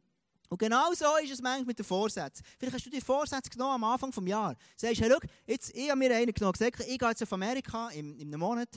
[0.50, 2.44] Und genau so ist es manchmal mit den Vorsätzen.
[2.58, 4.56] Vielleicht hast du die Vorsätze genommen am Anfang des Jahres.
[4.76, 8.16] Sagst, hey, schau, jetzt, ich habe mir einen genommen, ich gehe jetzt auf Amerika in,
[8.18, 8.68] in einem Monat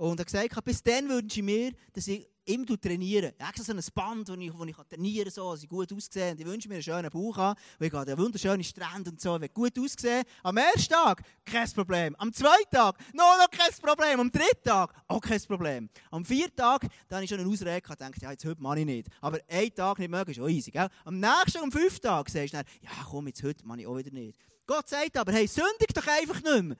[0.00, 3.34] und habe gesagt, bis dann wünsche ich mir, dass ich immer trainiere.
[3.38, 5.92] Ich habe so ein Band, wo ich, wo ich trainieren kann, so, dass ich gut
[5.92, 6.32] aussehe.
[6.32, 7.54] Und ich wünsche mir einen schönen Bauch an.
[7.78, 9.38] Und ich an wunderschöne Strände und so.
[9.38, 10.24] Ich gut aussehen.
[10.42, 12.16] Am ersten Tag, kein Problem.
[12.16, 14.20] Am zweiten Tag, noch, noch kein Problem.
[14.20, 15.90] Am dritten Tag, auch kein Problem.
[16.10, 18.80] Am vierten Tag, da habe ich schon eine Ausrede gehabt, dachte, ja, jetzt heute mache
[18.80, 19.08] ich nicht.
[19.20, 20.70] Aber einen Tag nicht mögen, ist auch easy.
[20.70, 20.88] Gell?
[21.04, 23.98] Am nächsten, am fünften Tag, sagst du dann, ja komm, jetzt heute mache ich auch
[23.98, 24.38] wieder nicht.
[24.66, 26.76] Gott sagt aber, hey, sündig doch einfach nicht mehr.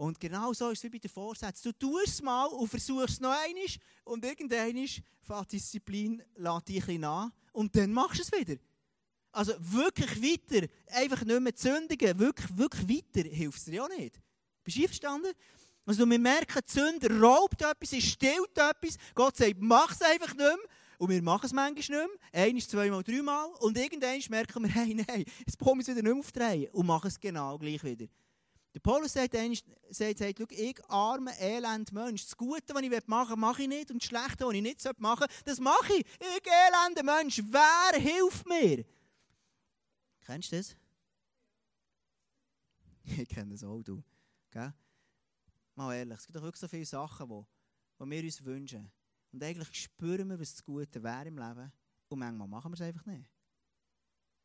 [0.00, 1.74] Und genau so ist es wie bei den Vorsätzen.
[1.78, 3.66] Du tust es mal und versuchst es noch einmal
[4.04, 4.88] und irgendwann
[5.20, 8.58] fängt Disziplin, lässt dich ein an und dann machst du es wieder.
[9.30, 14.18] Also wirklich weiter, einfach nicht mehr zündigen, wirklich, wirklich weiter hilft es dir ja nicht.
[14.64, 15.32] Bist du einverstanden?
[15.84, 18.96] Also wir merken, Sünde raubt etwas, sie stillt etwas.
[19.14, 20.56] Gott sagt, mach es einfach nicht mehr.
[20.96, 22.08] Und wir machen es manchmal nicht mehr.
[22.32, 23.50] Einmal, zweimal, dreimal.
[23.60, 26.70] Und irgendwann merken wir, hey, nein, ich es wieder nicht mehr aufdrehen.
[26.72, 28.06] Und machen es genau gleich wieder.
[28.72, 33.30] Der Paulus sagt, sagt, sagt, sagt ich armer, elend Mensch, das Gute, was ich machen
[33.30, 33.90] will, mache ich nicht.
[33.90, 36.06] Und das Schlechte, was ich nicht machen soll, das mache ich.
[36.20, 38.84] Ich elender Mensch, wer hilft mir?
[40.20, 40.76] Kennst du das?
[43.18, 44.04] Ich kenne das auch, du.
[44.50, 44.72] Gell?
[45.74, 48.92] Mal ehrlich, es gibt doch wirklich so viele Sachen, die, die wir uns wünschen.
[49.32, 51.72] Und eigentlich spüren wir, was das Gute wäre im Leben.
[52.08, 53.28] Und manchmal machen wir es einfach nicht.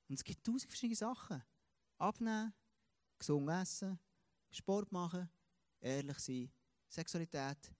[0.07, 1.43] Und es gibt tausend verschiedene Sachen.
[1.97, 2.53] Abnehmen,
[3.17, 3.99] gesund essen,
[4.55, 5.29] Sport machen,
[5.79, 6.51] ehrlich sein,
[6.87, 7.71] Sexualität,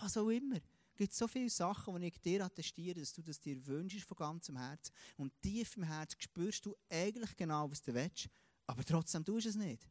[0.00, 0.56] was auch immer.
[0.56, 4.16] Es gibt so viele Sachen, die ich dir attestiere, dass du das dir wünschst von
[4.16, 4.92] ganzem Herzen.
[5.16, 8.28] Und tief im Herzen spürst du eigentlich genau, was du willst,
[8.66, 9.88] aber trotzdem tust du es nicht.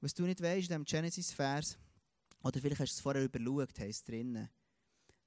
[0.00, 1.78] Was du nicht weißt in diesem Genesis-Vers,
[2.42, 4.50] oder vielleicht hast du es vorher überlegt, heißt drinnen.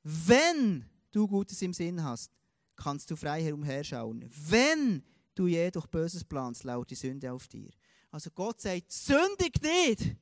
[0.03, 2.31] Wenn du Gutes im Sinn hast,
[2.75, 4.29] kannst du frei herumherschauen.
[4.29, 5.03] Wenn
[5.37, 7.69] du jedoch Böses planst, laut die Sünde auf dir.
[8.11, 10.15] Also Gott sagt, sündig nicht.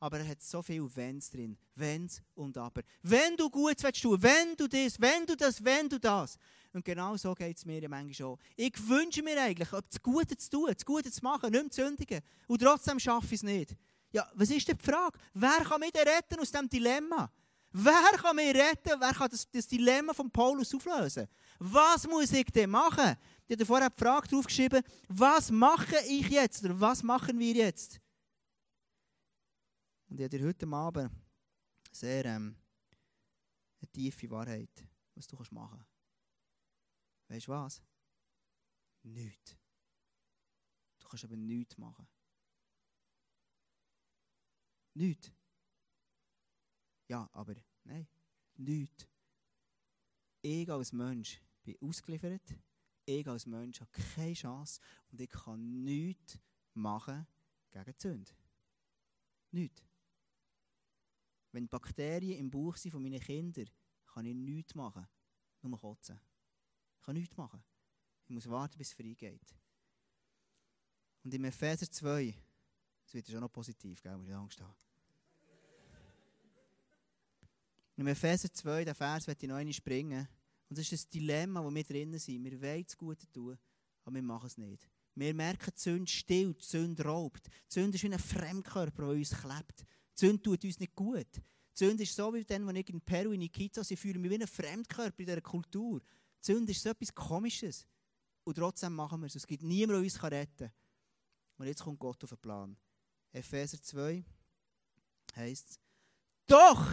[0.00, 1.56] Aber er hat so viel Wenns drin.
[1.76, 2.82] Wenns und Aber.
[3.02, 6.36] Wenn du gut willst tun, wenn du das, wenn du das, wenn du das.
[6.72, 8.38] Und genau so geht es mir ja manchmal auch.
[8.56, 11.84] Ich wünsche mir eigentlich, das Gute zu tun, das Gute zu machen, nicht mehr zu
[11.84, 12.20] sündigen.
[12.48, 13.76] Und trotzdem schaffe ich es nicht.
[14.10, 15.18] Ja, was ist denn die Frage?
[15.34, 17.30] Wer kann mich retten aus diesem Dilemma?
[17.72, 19.00] Wer kann mich retten?
[19.00, 21.26] Wer kann das, das Dilemma von Paulus auflösen?
[21.58, 23.16] Was muss ich denn machen?
[23.46, 28.00] Ich habe vorher die Frage draufgeschrieben, was mache ich jetzt oder was machen wir jetzt?
[30.08, 31.10] Und ich habe dir heute Abend
[31.90, 32.54] sehr ähm,
[33.80, 35.88] eine tiefe Wahrheit, was du machen kannst.
[37.28, 37.82] Weißt du was?
[39.02, 39.56] Nichts.
[40.98, 42.06] Du kannst aber nichts machen.
[44.94, 45.32] Nichts.
[47.12, 48.08] Ja, aber nein,
[48.56, 49.06] nichts.
[50.40, 52.40] Ich als Mensch bin ausgeliefert
[53.04, 56.38] ich als Mensch habe keine Chance und ich kann nichts
[56.72, 57.26] machen
[57.70, 58.32] gegen die Sünde.
[59.50, 59.82] Nichts.
[61.50, 63.68] Wenn Bakterien im Bauch sind von meinen Kindern,
[64.06, 65.06] kann ich nichts machen.
[65.60, 66.18] Nur kotzen.
[66.96, 67.62] Ich kann nichts machen.
[68.24, 69.54] Ich muss warten, bis es freigeht.
[71.24, 72.34] Und im Epheser 2,
[73.04, 74.16] das wird schon noch positiv, gell?
[74.16, 74.91] muss ich Angst haben.
[77.96, 80.26] Im Epheser 2, der Vers, werde ich noch einmal springen.
[80.68, 82.44] Und das ist das Dilemma, wo wir drinnen sind.
[82.44, 83.58] Wir wollen das Gute tun,
[84.04, 84.88] aber wir machen es nicht.
[85.14, 87.46] Wir merken, die Sünde stillt, die Sünde raubt.
[87.46, 89.80] Die Sünde ist wie ein Fremdkörper, der uns klebt.
[89.80, 91.36] Die Sünde tut uns nicht gut.
[91.36, 94.30] Die Sünde ist so wie dann, wenn ich in Peru in Iquitos, ich fühle mich
[94.30, 96.00] wie ein Fremdkörper in dieser Kultur.
[96.00, 97.86] Die Sünde ist so etwas Komisches.
[98.44, 99.36] Und trotzdem machen wir es.
[99.36, 100.72] Es gibt niemanden, der uns retten kann.
[101.58, 102.76] Und jetzt kommt Gott auf den Plan.
[103.32, 104.24] Epheser 2
[105.36, 105.80] heißt es,
[106.46, 106.90] Doch!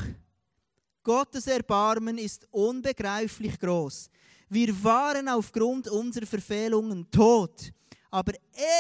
[1.10, 4.12] Gottes Erbarmen ist unbegreiflich groß.
[4.48, 7.74] Wir waren aufgrund unserer Verfehlungen tot.
[8.12, 8.34] Aber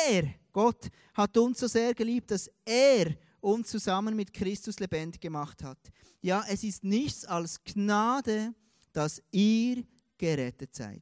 [0.08, 5.64] er, Gott, hat uns so sehr geliebt, dass er uns zusammen mit Christus lebendig gemacht
[5.64, 5.80] hat.
[6.22, 8.54] Ja, es ist nichts als Gnade,
[8.94, 9.84] dass ihr
[10.16, 11.02] gerettet seid.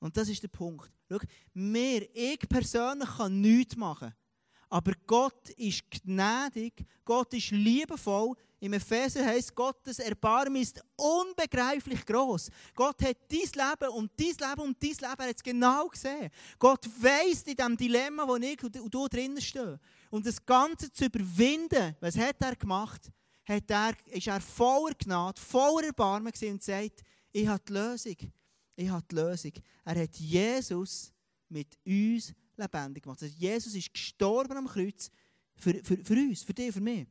[0.00, 0.90] Und das ist der Punkt.
[1.08, 1.18] Schau,
[1.54, 4.12] mir, ich persönlich kann nichts machen.
[4.68, 8.34] Aber Gott ist gnädig, Gott ist liebevoll,
[8.66, 12.50] im Epheser heißt Gottes Erbarmen ist unbegreiflich groß.
[12.74, 16.30] Gott hat dein Leben und dein Leben und dein Leben er genau gesehen.
[16.58, 19.78] Gott weiß in dem Dilemma, wo ich und du drinnen stehen.
[20.10, 23.10] Und das Ganze zu überwinden, was hat er gemacht?
[23.44, 27.02] Hat er, ist er voller Gnade, voller Erbarmen und sagt,
[27.32, 28.16] ich habe die Lösung.
[28.74, 29.52] Ich habe die Lösung.
[29.84, 31.12] Er hat Jesus
[31.48, 33.22] mit uns lebendig gemacht.
[33.22, 35.10] Also Jesus ist gestorben am Kreuz
[35.54, 37.06] für, für, für uns, für dich, für mich.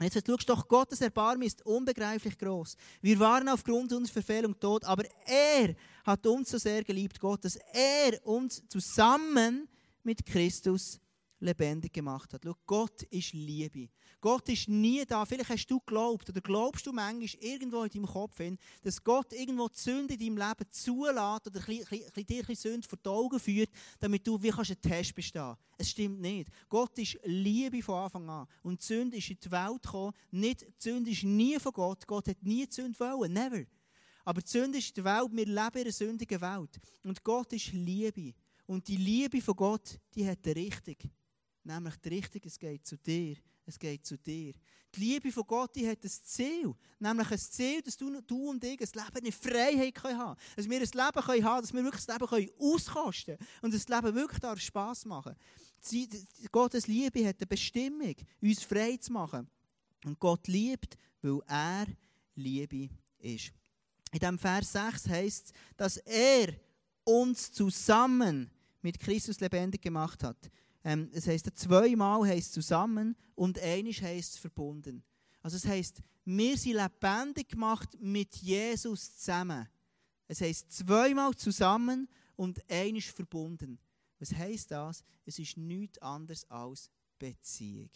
[0.00, 2.76] Jetzt schaust doch, Gottes Erbarmen ist unbegreiflich groß.
[3.02, 5.74] Wir waren aufgrund unserer Verfehlung tot, aber er
[6.04, 9.68] hat uns so sehr geliebt, Gott, dass er uns zusammen
[10.02, 10.98] mit Christus
[11.42, 12.42] lebendig gemacht hat.
[12.44, 13.88] Schau, Gott ist Liebe.
[14.20, 15.24] Gott ist nie da.
[15.24, 19.32] Vielleicht hast du geglaubt oder glaubst du manchmal irgendwo in deinem Kopf hin, dass Gott
[19.32, 23.40] irgendwo die Sünde in deinem Leben zulässt oder bisschen, dir ein Sünde vor die Augen
[23.40, 26.48] führt, damit du wie kannst einen Test bestehen Es stimmt nicht.
[26.68, 28.46] Gott ist Liebe von Anfang an.
[28.62, 30.12] Und die Sünde ist in die Welt gekommen.
[30.30, 32.06] Nicht, die Sünde ist nie von Gott.
[32.06, 33.32] Gott hat nie die Sünde wollen.
[33.32, 33.64] Never.
[34.24, 35.30] Aber die Sünde ist der Welt.
[35.32, 36.80] Wir leben in einer sündigen Welt.
[37.02, 38.34] Und Gott ist Liebe.
[38.66, 40.96] Und die Liebe von Gott, die hat eine Richtung.
[41.64, 43.36] Nämlich die Richtung, es geht zu dir.
[43.64, 44.52] Es geht zu dir.
[44.94, 46.74] Die Liebe von Gott die hat ein Ziel.
[46.98, 50.36] Nämlich ein Ziel, dass du, du und ich ein Leben in Freiheit haben können.
[50.56, 53.48] Dass wir ein Leben haben können, dass wir wirklich das Leben auskosten können.
[53.62, 55.36] Und das Leben wirklich darf Spass machen
[56.50, 59.48] Gottes Liebe hat eine Bestimmung, uns frei zu machen.
[60.04, 61.86] Und Gott liebt, weil er
[62.34, 63.52] Liebe ist.
[64.12, 66.54] In diesem Vers 6 heißt es, dass er
[67.04, 68.50] uns zusammen
[68.82, 70.50] mit Christus lebendig gemacht hat.
[70.84, 75.02] Ähm, es heißt zweimal heißt zusammen und einisch heißt verbunden.
[75.42, 79.68] Also es heißt, wir sind lebendig gemacht mit Jesus zusammen.
[80.28, 83.78] Es heißt zweimal zusammen und einisch verbunden.
[84.18, 85.04] Was heißt das?
[85.26, 87.90] Es ist nichts anderes als Beziehung.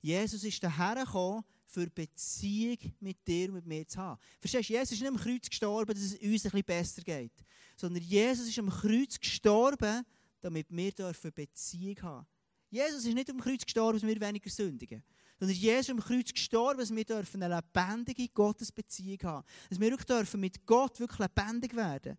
[0.00, 4.20] Jesus ist daher gekommen, für Beziehung mit dir und mit mir zu haben.
[4.40, 7.44] Verstehst du, Jesus ist nicht am Kreuz gestorben, dass es uns ein bisschen besser geht.
[7.76, 10.04] Sondern Jesus ist am Kreuz gestorben,
[10.40, 12.26] damit wir dürfen Beziehung haben
[12.70, 15.02] Jesus ist nicht am Kreuz gestorben, dass wir weniger sündigen.
[15.38, 19.46] Sondern Jesus ist am Kreuz gestorben, dass wir dürfen eine lebendige Gottesbeziehung haben.
[19.70, 22.18] Dass wir wirklich dürfen mit Gott wirklich lebendig werden.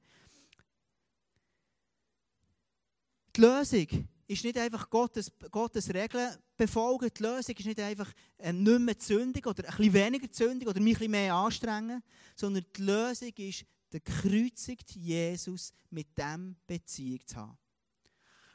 [3.36, 7.10] Die Lösung ist nicht einfach Gottes, Gottes Regeln befolgen.
[7.16, 10.80] Die Lösung ist nicht einfach ähm, nicht mehr Sündig oder ein bisschen weniger Sündig oder
[10.80, 12.02] mich ein bisschen mehr anstrengen.
[12.36, 17.58] Sondern die Lösung ist, der gekreuzigte Jesus mit dem Beziehung zu haben.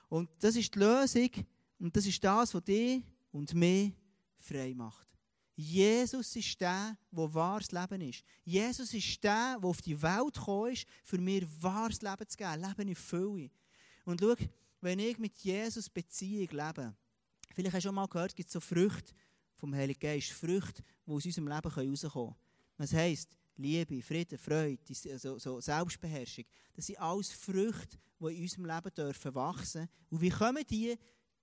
[0.09, 1.31] Und das ist die Lösung
[1.79, 3.93] und das ist das, was dich und mich
[4.39, 5.09] frei macht.
[5.57, 8.25] Jesus ist der, der wahres Leben ist.
[8.45, 12.61] Jesus ist der, der auf die Welt gekommen ist, für mir wahres Leben zu geben,
[12.61, 13.51] Leben in Fülle.
[14.05, 14.35] Und schau,
[14.81, 16.95] wenn ich mit Jesus Beziehung lebe,
[17.55, 19.15] vielleicht hast du schon mal gehört, es gibt so Früchte
[19.55, 22.37] vom Heiligen Geist, Früchte, die aus unserem Leben rauskommen können.
[22.77, 28.67] Das heisst, Liebe, Frieden, Freude, so, so Selbstbeherrschung, das sind alles Früchte, die in unserem
[28.67, 29.89] Leben dürfen wachsen.
[30.11, 30.97] Und wie kommen die?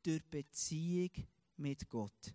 [0.04, 1.12] Durch Beziehung
[1.58, 2.34] mit Gott.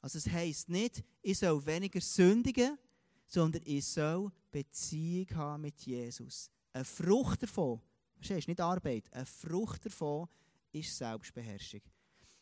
[0.00, 2.78] Also es heisst nicht, ich soll weniger sündigen,
[3.26, 6.50] sondern ich soll Beziehung haben mit Jesus.
[6.72, 7.80] Eine Frucht davon,
[8.14, 10.28] verstehst du, nicht Arbeit, eine Frucht davon
[10.70, 11.80] ist Selbstbeherrschung.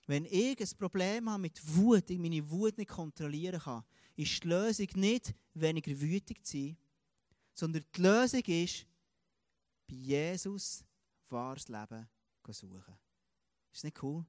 [0.06, 3.84] Wenn ich ein Problem habe mit Wut, ich meine Wut nicht kontrollieren kann,
[4.16, 6.76] ist die Lösung nicht, weniger wütig zu sein,
[7.54, 8.86] sondern die Lösung ist,
[9.86, 10.84] bei Jesus
[11.28, 12.08] wahres Leben
[12.48, 12.94] suchen.
[13.72, 14.24] Ist das nicht cool?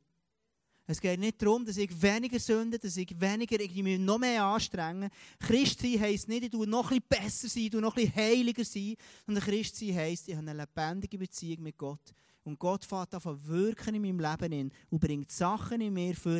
[0.88, 4.43] Es geht nicht darum, dass ich weniger sünde, dass ich weniger, ich mich noch mehr
[4.43, 5.09] anstrengen.
[5.39, 8.63] Christ sein heisst nicht, ich tue noch ein besser sein, ich tue noch ein heiliger
[8.63, 12.13] sein, sondern Christ sein heisst, ich habe eine lebendige Beziehung mit Gott.
[12.45, 16.39] Und Gott fährt an wirken in meinem Leben in und bringt Sachen in mir vor,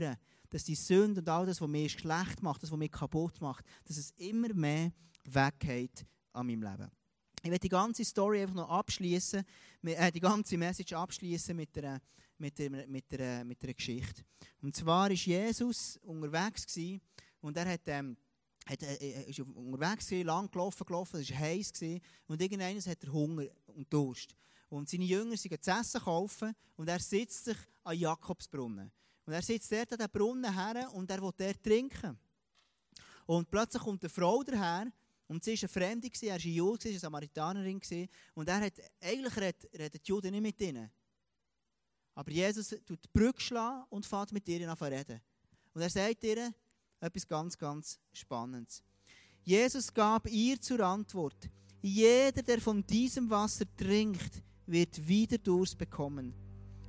[0.50, 3.66] dass die Sünde und all das, was mir schlecht macht, das, was mich kaputt macht,
[3.86, 4.92] dass es immer mehr
[5.24, 6.92] weggeht an meinem Leben.
[7.42, 9.44] Ich werde die ganze Story einfach noch abschließen,
[9.84, 12.00] äh, die ganze Message abschließen mit einer,
[12.38, 14.24] mit, einer, mit, einer, mit einer Geschichte.
[14.62, 17.02] Und zwar war Jesus unterwegs gewesen,
[17.42, 18.16] und er hat, ähm,
[18.68, 22.78] hat, äh, äh ist unterwegs gewesen, lang gelaufen, gelaufen, es war heiß gewesen, und irgendwann
[22.78, 24.36] hat er Hunger und Durst.
[24.70, 28.92] Und seine Jünger sind zu essen kaufen und er sitzt sich an Jakobsbrunnen.
[29.26, 32.18] Und er sitzt dort an den Brunnen her und er will dort trinken.
[33.26, 34.92] Und plötzlich kommt eine Frau daher
[35.28, 37.82] und sie war eine Fremde, er war ein Jude, eine Samaritanerin.
[38.36, 40.92] Und er hat, eigentlich redet, die Juden nicht mit ihnen.
[42.14, 45.20] Aber Jesus tut die Brücke und fährt mit ihr an reden.
[45.74, 46.54] Und er sagt ihr
[47.00, 48.82] etwas ganz, ganz Spannendes.
[49.44, 51.50] Jesus gab ihr zur Antwort,
[51.82, 56.34] jeder, der von diesem Wasser trinkt, wird wieder Durst bekommen.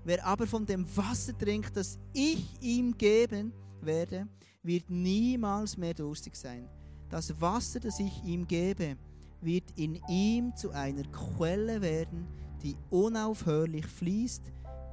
[0.05, 4.27] Wer aber von dem Wasser trinkt, das ich ihm geben werde,
[4.63, 6.69] wird niemals mehr durstig sein.
[7.09, 8.97] Das Wasser, das ich ihm gebe,
[9.41, 12.27] wird in ihm zu einer Quelle werden,
[12.63, 14.43] die unaufhörlich fließt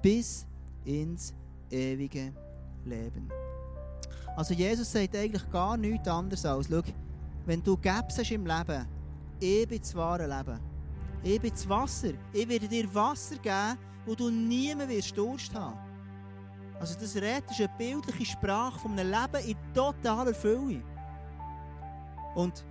[0.02, 0.46] bis
[0.86, 1.34] ins
[1.70, 2.34] ewige
[2.86, 3.30] Leben.
[4.36, 6.82] Also Jesus sagt eigentlich gar nichts anderes als, schau,
[7.46, 8.88] wenn du Gaps im Leben,
[9.40, 10.73] ich bin das wahre Leben.
[11.24, 12.14] Ich bin das Wasser.
[12.34, 15.80] Ich werde dir Wasser geben, wo du nie mehr wirst Durst haben.
[16.80, 20.84] Also das Reden ist eine bildliche Sprache von einem Leben in totaler Fülle.
[22.36, 22.66] Und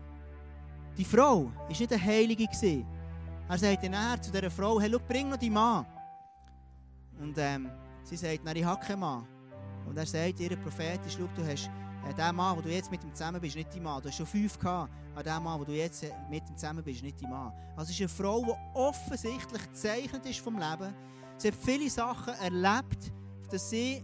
[0.98, 2.46] die Frau war nicht eine Heilige.
[3.48, 5.86] Er sagte nachher zu dieser Frau, hey, schau, bring noch die Mann.
[7.18, 7.70] Und ähm,
[8.02, 9.26] sie sagt, nein, ich habe keinen Mann.
[9.86, 11.70] Und er sagt ihr prophetisch, schau, du hast
[12.10, 14.02] der Mann, wo du jetzt mit ihm zusammen bist, nicht dein Mann.
[14.02, 14.92] Du hast schon fünf gehabt.
[15.12, 17.52] Aber der Mann, wo du jetzt äh, mit ihm zusammen bist, nicht dein Mann.
[17.76, 20.94] Also es ist eine Frau, die offensichtlich gezeichnet ist vom Leben.
[21.38, 23.12] Sie hat viele Sachen erlebt,
[23.50, 24.02] dass sie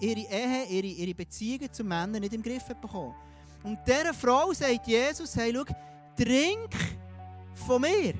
[0.00, 3.14] ihre Ehe, ihre, ihre Beziehungen zu Männern nicht im Griff hat bekommen.
[3.62, 5.64] Und dieser Frau sagt Jesus, hey, schau,
[6.16, 6.70] trink
[7.54, 8.14] von mir.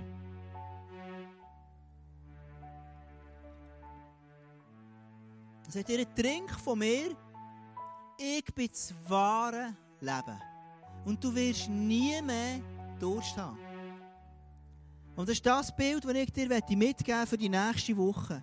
[5.69, 7.15] Sagt ihr, trink von mir,
[8.19, 10.41] ich bin das wahre Leben.
[11.05, 12.61] Und du wirst nie mehr
[12.99, 13.59] Durst haben.
[15.15, 18.43] Und das ist das Bild, das ich dir mitgeben für die nächste Woche.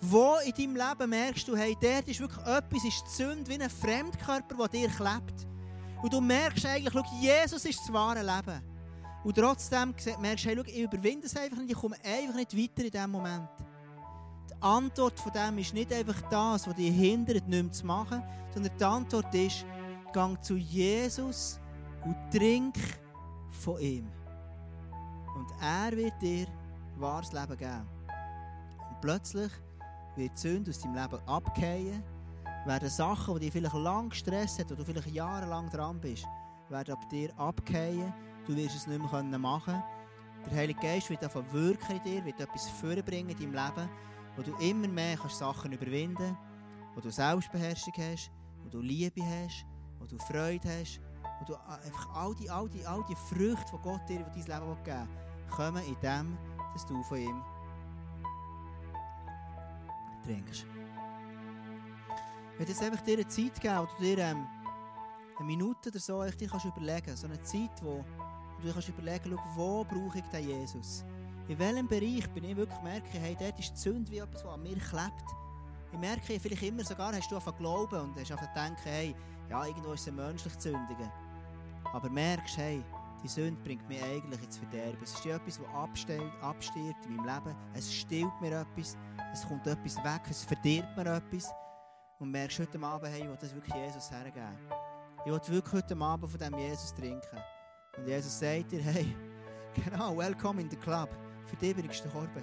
[0.00, 3.70] Wo in deinem Leben merkst du, hey, dort ist wirklich etwas, ist Sünde wie ein
[3.70, 5.46] Fremdkörper, der dir klebt.
[6.02, 8.62] Und du merkst eigentlich, schau, Jesus ist das wahre Leben.
[9.24, 12.56] Und trotzdem merkst du, hey, schau, ich überwinde es einfach nicht, ich komme einfach nicht
[12.56, 13.48] weiter in diesem Moment.
[14.64, 18.84] Antwort von dem ist nicht einfach das, was dich hindert, nichts zu machen, sondern die
[18.84, 19.66] Antwort ist,
[20.12, 21.60] gang zu Jesus
[22.04, 22.76] und trink
[23.50, 24.06] von ihm.
[25.36, 26.46] Und er wird dir
[26.96, 27.86] wahres Leben geben.
[28.88, 29.52] Und plötzlich
[30.16, 32.02] wird die Sünde aus deinem Leben abgehen,
[32.64, 36.24] werden Sachen, die dich vielleicht lang gestresst hat, wo du vielleicht jahrelang dran bist,
[36.70, 38.14] werden ab dir abgehen.
[38.46, 39.82] Du wirst es nicht mehr machen können.
[40.50, 43.88] Der Heilige Geist wird davon wirken in dir, wird etwas vorbringen in deinem Leben,
[44.36, 48.30] wo du immer mehr kannst Sachen überwinden kannst, wo du Selbstbeherrschung hast,
[48.62, 49.64] wo du Liebe hast,
[49.98, 51.00] wo du Freude hast,
[51.40, 54.60] wo du einfach all die, all die, all die Früchte, die Gott dir in dein
[54.60, 56.38] Leben geben will, kommen in dem,
[56.72, 57.42] dass du von ihm
[60.24, 60.66] trinkst.
[62.52, 64.46] Ich werde jetzt einfach dir eine Zeit geben, wo du dir ähm,
[65.36, 68.04] eine Minute oder so dir kannst überlegen So eine Zeit, wo
[68.58, 71.04] du dir kannst überlegen kannst, wo brauche ich den Jesus?
[71.48, 74.54] In welchem Bereich bin ich wirklich merke, hey, dort ist die Sünde wie etwas, was
[74.54, 75.24] an mir klebt.
[75.92, 79.14] Ich merke, vielleicht immer sogar hast du einfach glauben und hast einfach denken, hey,
[79.50, 81.10] ja, irgendwo ist es menschlich zu sündigen.
[81.92, 82.82] Aber merkst, hey,
[83.22, 84.98] die Sünde bringt mich eigentlich ins Verderben.
[85.02, 85.66] Es ist etwas, das
[86.42, 87.56] abstirbt in meinem Leben.
[87.74, 88.96] Es stillt mir etwas
[89.34, 91.52] es kommt etwas weg, es verdirbt mir etwas.
[92.20, 94.56] Und merkst heute Abend, hey, ich will das wirklich Jesus hergeben.
[95.24, 97.38] Ich will wirklich heute Abend von diesem Jesus trinken.
[97.98, 99.14] Und Jesus sagt dir, hey,
[99.74, 101.08] genau, welcome in the club.
[101.46, 102.42] Für dich bin ich gestorben.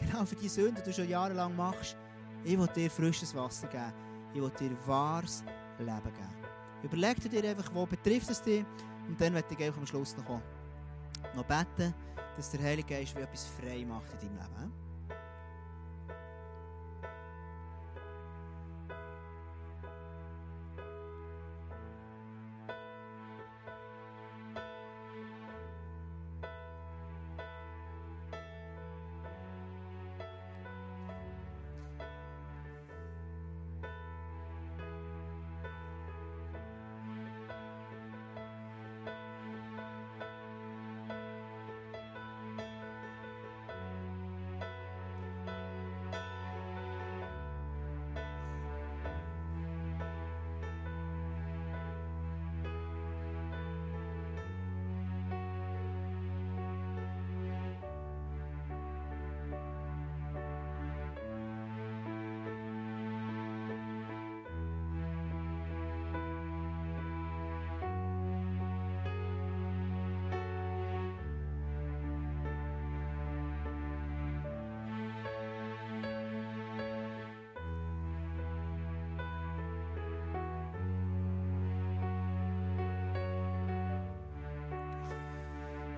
[0.00, 1.96] Genau für die Sünde, die du schon jahrelang machst.
[2.44, 3.92] Ich will dir frisches Wasser geben.
[4.34, 5.42] Ich will dir wahres
[5.78, 6.46] Leben geben.
[6.82, 8.64] Überleg dir einfach, wo betrifft es dich.
[9.08, 10.40] Und dann werde ich am Schluss noch.
[11.34, 11.94] Noch beten,
[12.36, 14.85] dass der Heilige Geist wie etwas frei macht in deinem Leben.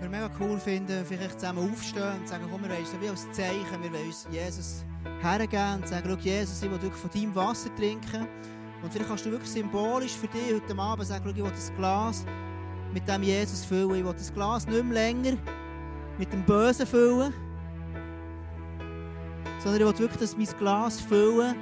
[0.00, 3.30] Wir mega cool finden, vielleicht zusammen aufstehen und sagen, komm, wir wollen so wie als
[3.32, 4.84] Zeichen, wir wollen uns Jesus
[5.20, 8.28] hergeben und sagen, schau, Jesus, ich will wirklich von deinem Wasser trinken.
[8.82, 11.72] Und vielleicht kannst du wirklich symbolisch für dich heute Abend sagen, schau, ich will das
[11.74, 12.24] Glas
[12.92, 13.96] mit dem Jesus füllen.
[13.96, 15.36] Ich will das Glas nicht mehr länger
[16.16, 17.32] mit dem Bösen füllen,
[19.58, 21.54] sondern ich will wirklich dass mein Glas füllen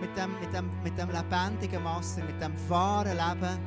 [0.00, 3.58] mit dem, mit, dem, mit dem lebendigen Wasser, mit dem wahren Leben,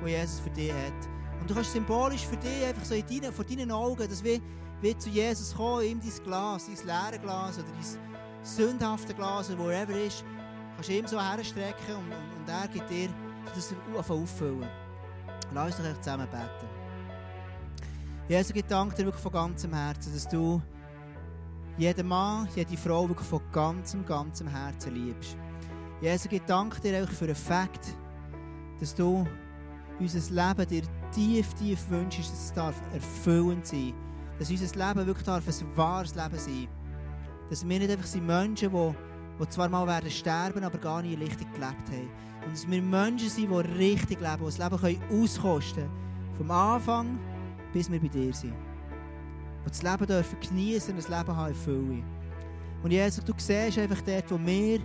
[0.00, 1.15] das Jesus für dich hat.
[1.46, 4.40] Und du kannst symbolisch für dich einfach so in deine, vor deinen Augen, dass wir,
[4.80, 9.64] wir zu Jesus kommen, ihm dein Glas, dein leere Glas oder dein sündhafte Glas oder
[9.64, 10.24] wherever ist,
[10.74, 13.10] kannst du ihm so herstrecken und, und, und er gibt dir
[13.54, 14.68] das auffüllen.
[15.54, 16.68] Lass uns doch zusammen beten.
[18.28, 20.60] Jesus, ich danke dir wirklich von ganzem Herzen, dass du
[21.78, 25.36] jeden Mann, jede Frau wirklich von ganzem, ganzem Herzen liebst.
[26.00, 27.86] Jesus, ich danke dir auch für den Fakt,
[28.80, 29.24] dass du
[30.00, 30.82] unser Leben dir
[31.16, 33.94] tief, tief wünschst, dass es darf erfüllend sein
[34.38, 36.68] Dass unser Leben wirklich darf ein wahres Leben sein
[37.50, 38.94] Dass wir nicht einfach sind Menschen, die,
[39.40, 42.10] die zwar mal werden sterben, aber gar nicht richtig gelebt haben.
[42.44, 46.36] Und dass wir Menschen sind, die richtig leben, die das Leben können auskosten können.
[46.36, 47.18] Vom Anfang
[47.72, 48.54] bis wir bei dir sind.
[49.64, 52.02] Die das Leben dürfen genießen und das Leben haben in Fülle.
[52.82, 54.80] Und Jesus, du siehst einfach dort, wo wir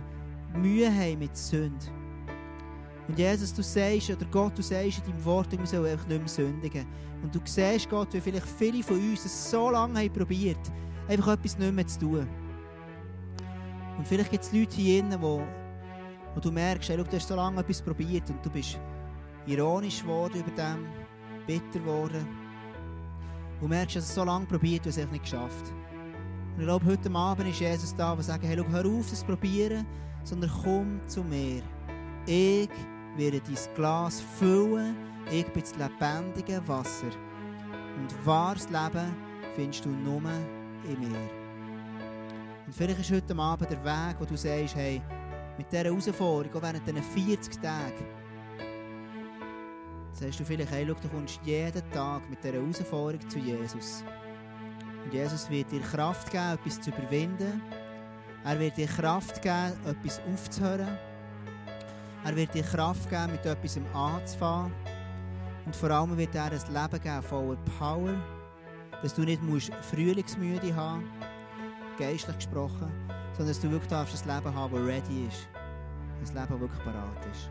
[0.54, 2.01] Mühe haben mit Sünde.
[3.08, 6.18] Und Jesus, du sagst, oder Gott, du sagst in deinem Wort, wir sollen einfach nicht
[6.18, 6.86] mehr sündigen.
[7.22, 10.70] Und du siehst, Gott, wie vielleicht viele von uns es so lange haben probiert,
[11.08, 12.28] einfach etwas nicht mehr zu tun.
[13.98, 15.42] Und vielleicht gibt es Leute hier drinnen, wo,
[16.34, 18.78] wo du merkst, hey, du hast so lange etwas probiert und du bist
[19.46, 20.86] ironisch geworden über dem,
[21.46, 22.26] bitter geworden.
[23.60, 25.72] Und merkst, dass es so lange probiert, du hast es nicht geschafft.
[26.54, 29.24] Und ich glaube, heute Abend ist Jesus da, der sagt, hey, schau, hör auf, das
[29.24, 29.86] probieren,
[30.24, 31.62] sondern komm zu mir.
[32.26, 32.68] Ich
[33.16, 34.96] werde dein Glas füllen,
[35.30, 37.10] ich bin das lebendige Wasser.
[37.96, 39.14] Und wahres Leben
[39.54, 40.22] findest du nur
[40.84, 41.30] in mir.
[42.66, 45.02] Und vielleicht ist heute Abend der Weg, wo du sagst, hey,
[45.58, 48.06] mit dieser Herausforderung, auch während diesen 40 Tagen,
[50.12, 54.04] sagst du vielleicht, hey, schau, du kommst jeden Tag mit dieser Herausforderung zu Jesus.
[55.04, 57.60] Und Jesus wird dir Kraft geben, etwas zu überwinden.
[58.44, 60.98] Er wird dir Kraft geben, etwas aufzuhören.
[62.24, 64.72] Er wird dir Kraft geben, mit etwas anzufangen.
[65.66, 68.14] Und vor allem wird er ein Leben geben voller Power,
[69.02, 71.04] dass du nicht musst Frühlingsmüde haben
[71.98, 72.90] geistlich gesprochen,
[73.32, 75.48] sondern dass du wirklich ein Leben haben, das ready ist.
[76.20, 77.50] Ein Leben, das wirklich parat ist.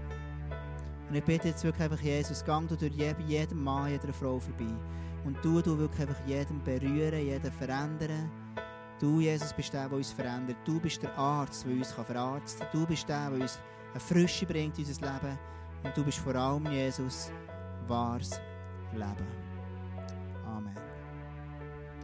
[1.10, 4.74] Und ich bitte jetzt wirklich einfach, Jesus, gang du durch jedem Mann, jeder Frau vorbei.
[5.26, 8.32] Und du, du wirklich einfach jeden berühren, jeden verändern.
[9.00, 10.58] Du, Jesus, bist der, der uns verändert.
[10.64, 12.68] Du bist der Arzt, der uns verarzten.
[12.72, 13.60] Du bist der, der uns
[13.92, 15.40] eine Frische bringt in unser Leben.
[15.84, 17.32] Und du bist vor allem, Jesus,
[17.88, 18.40] wahres
[18.94, 19.51] Leben.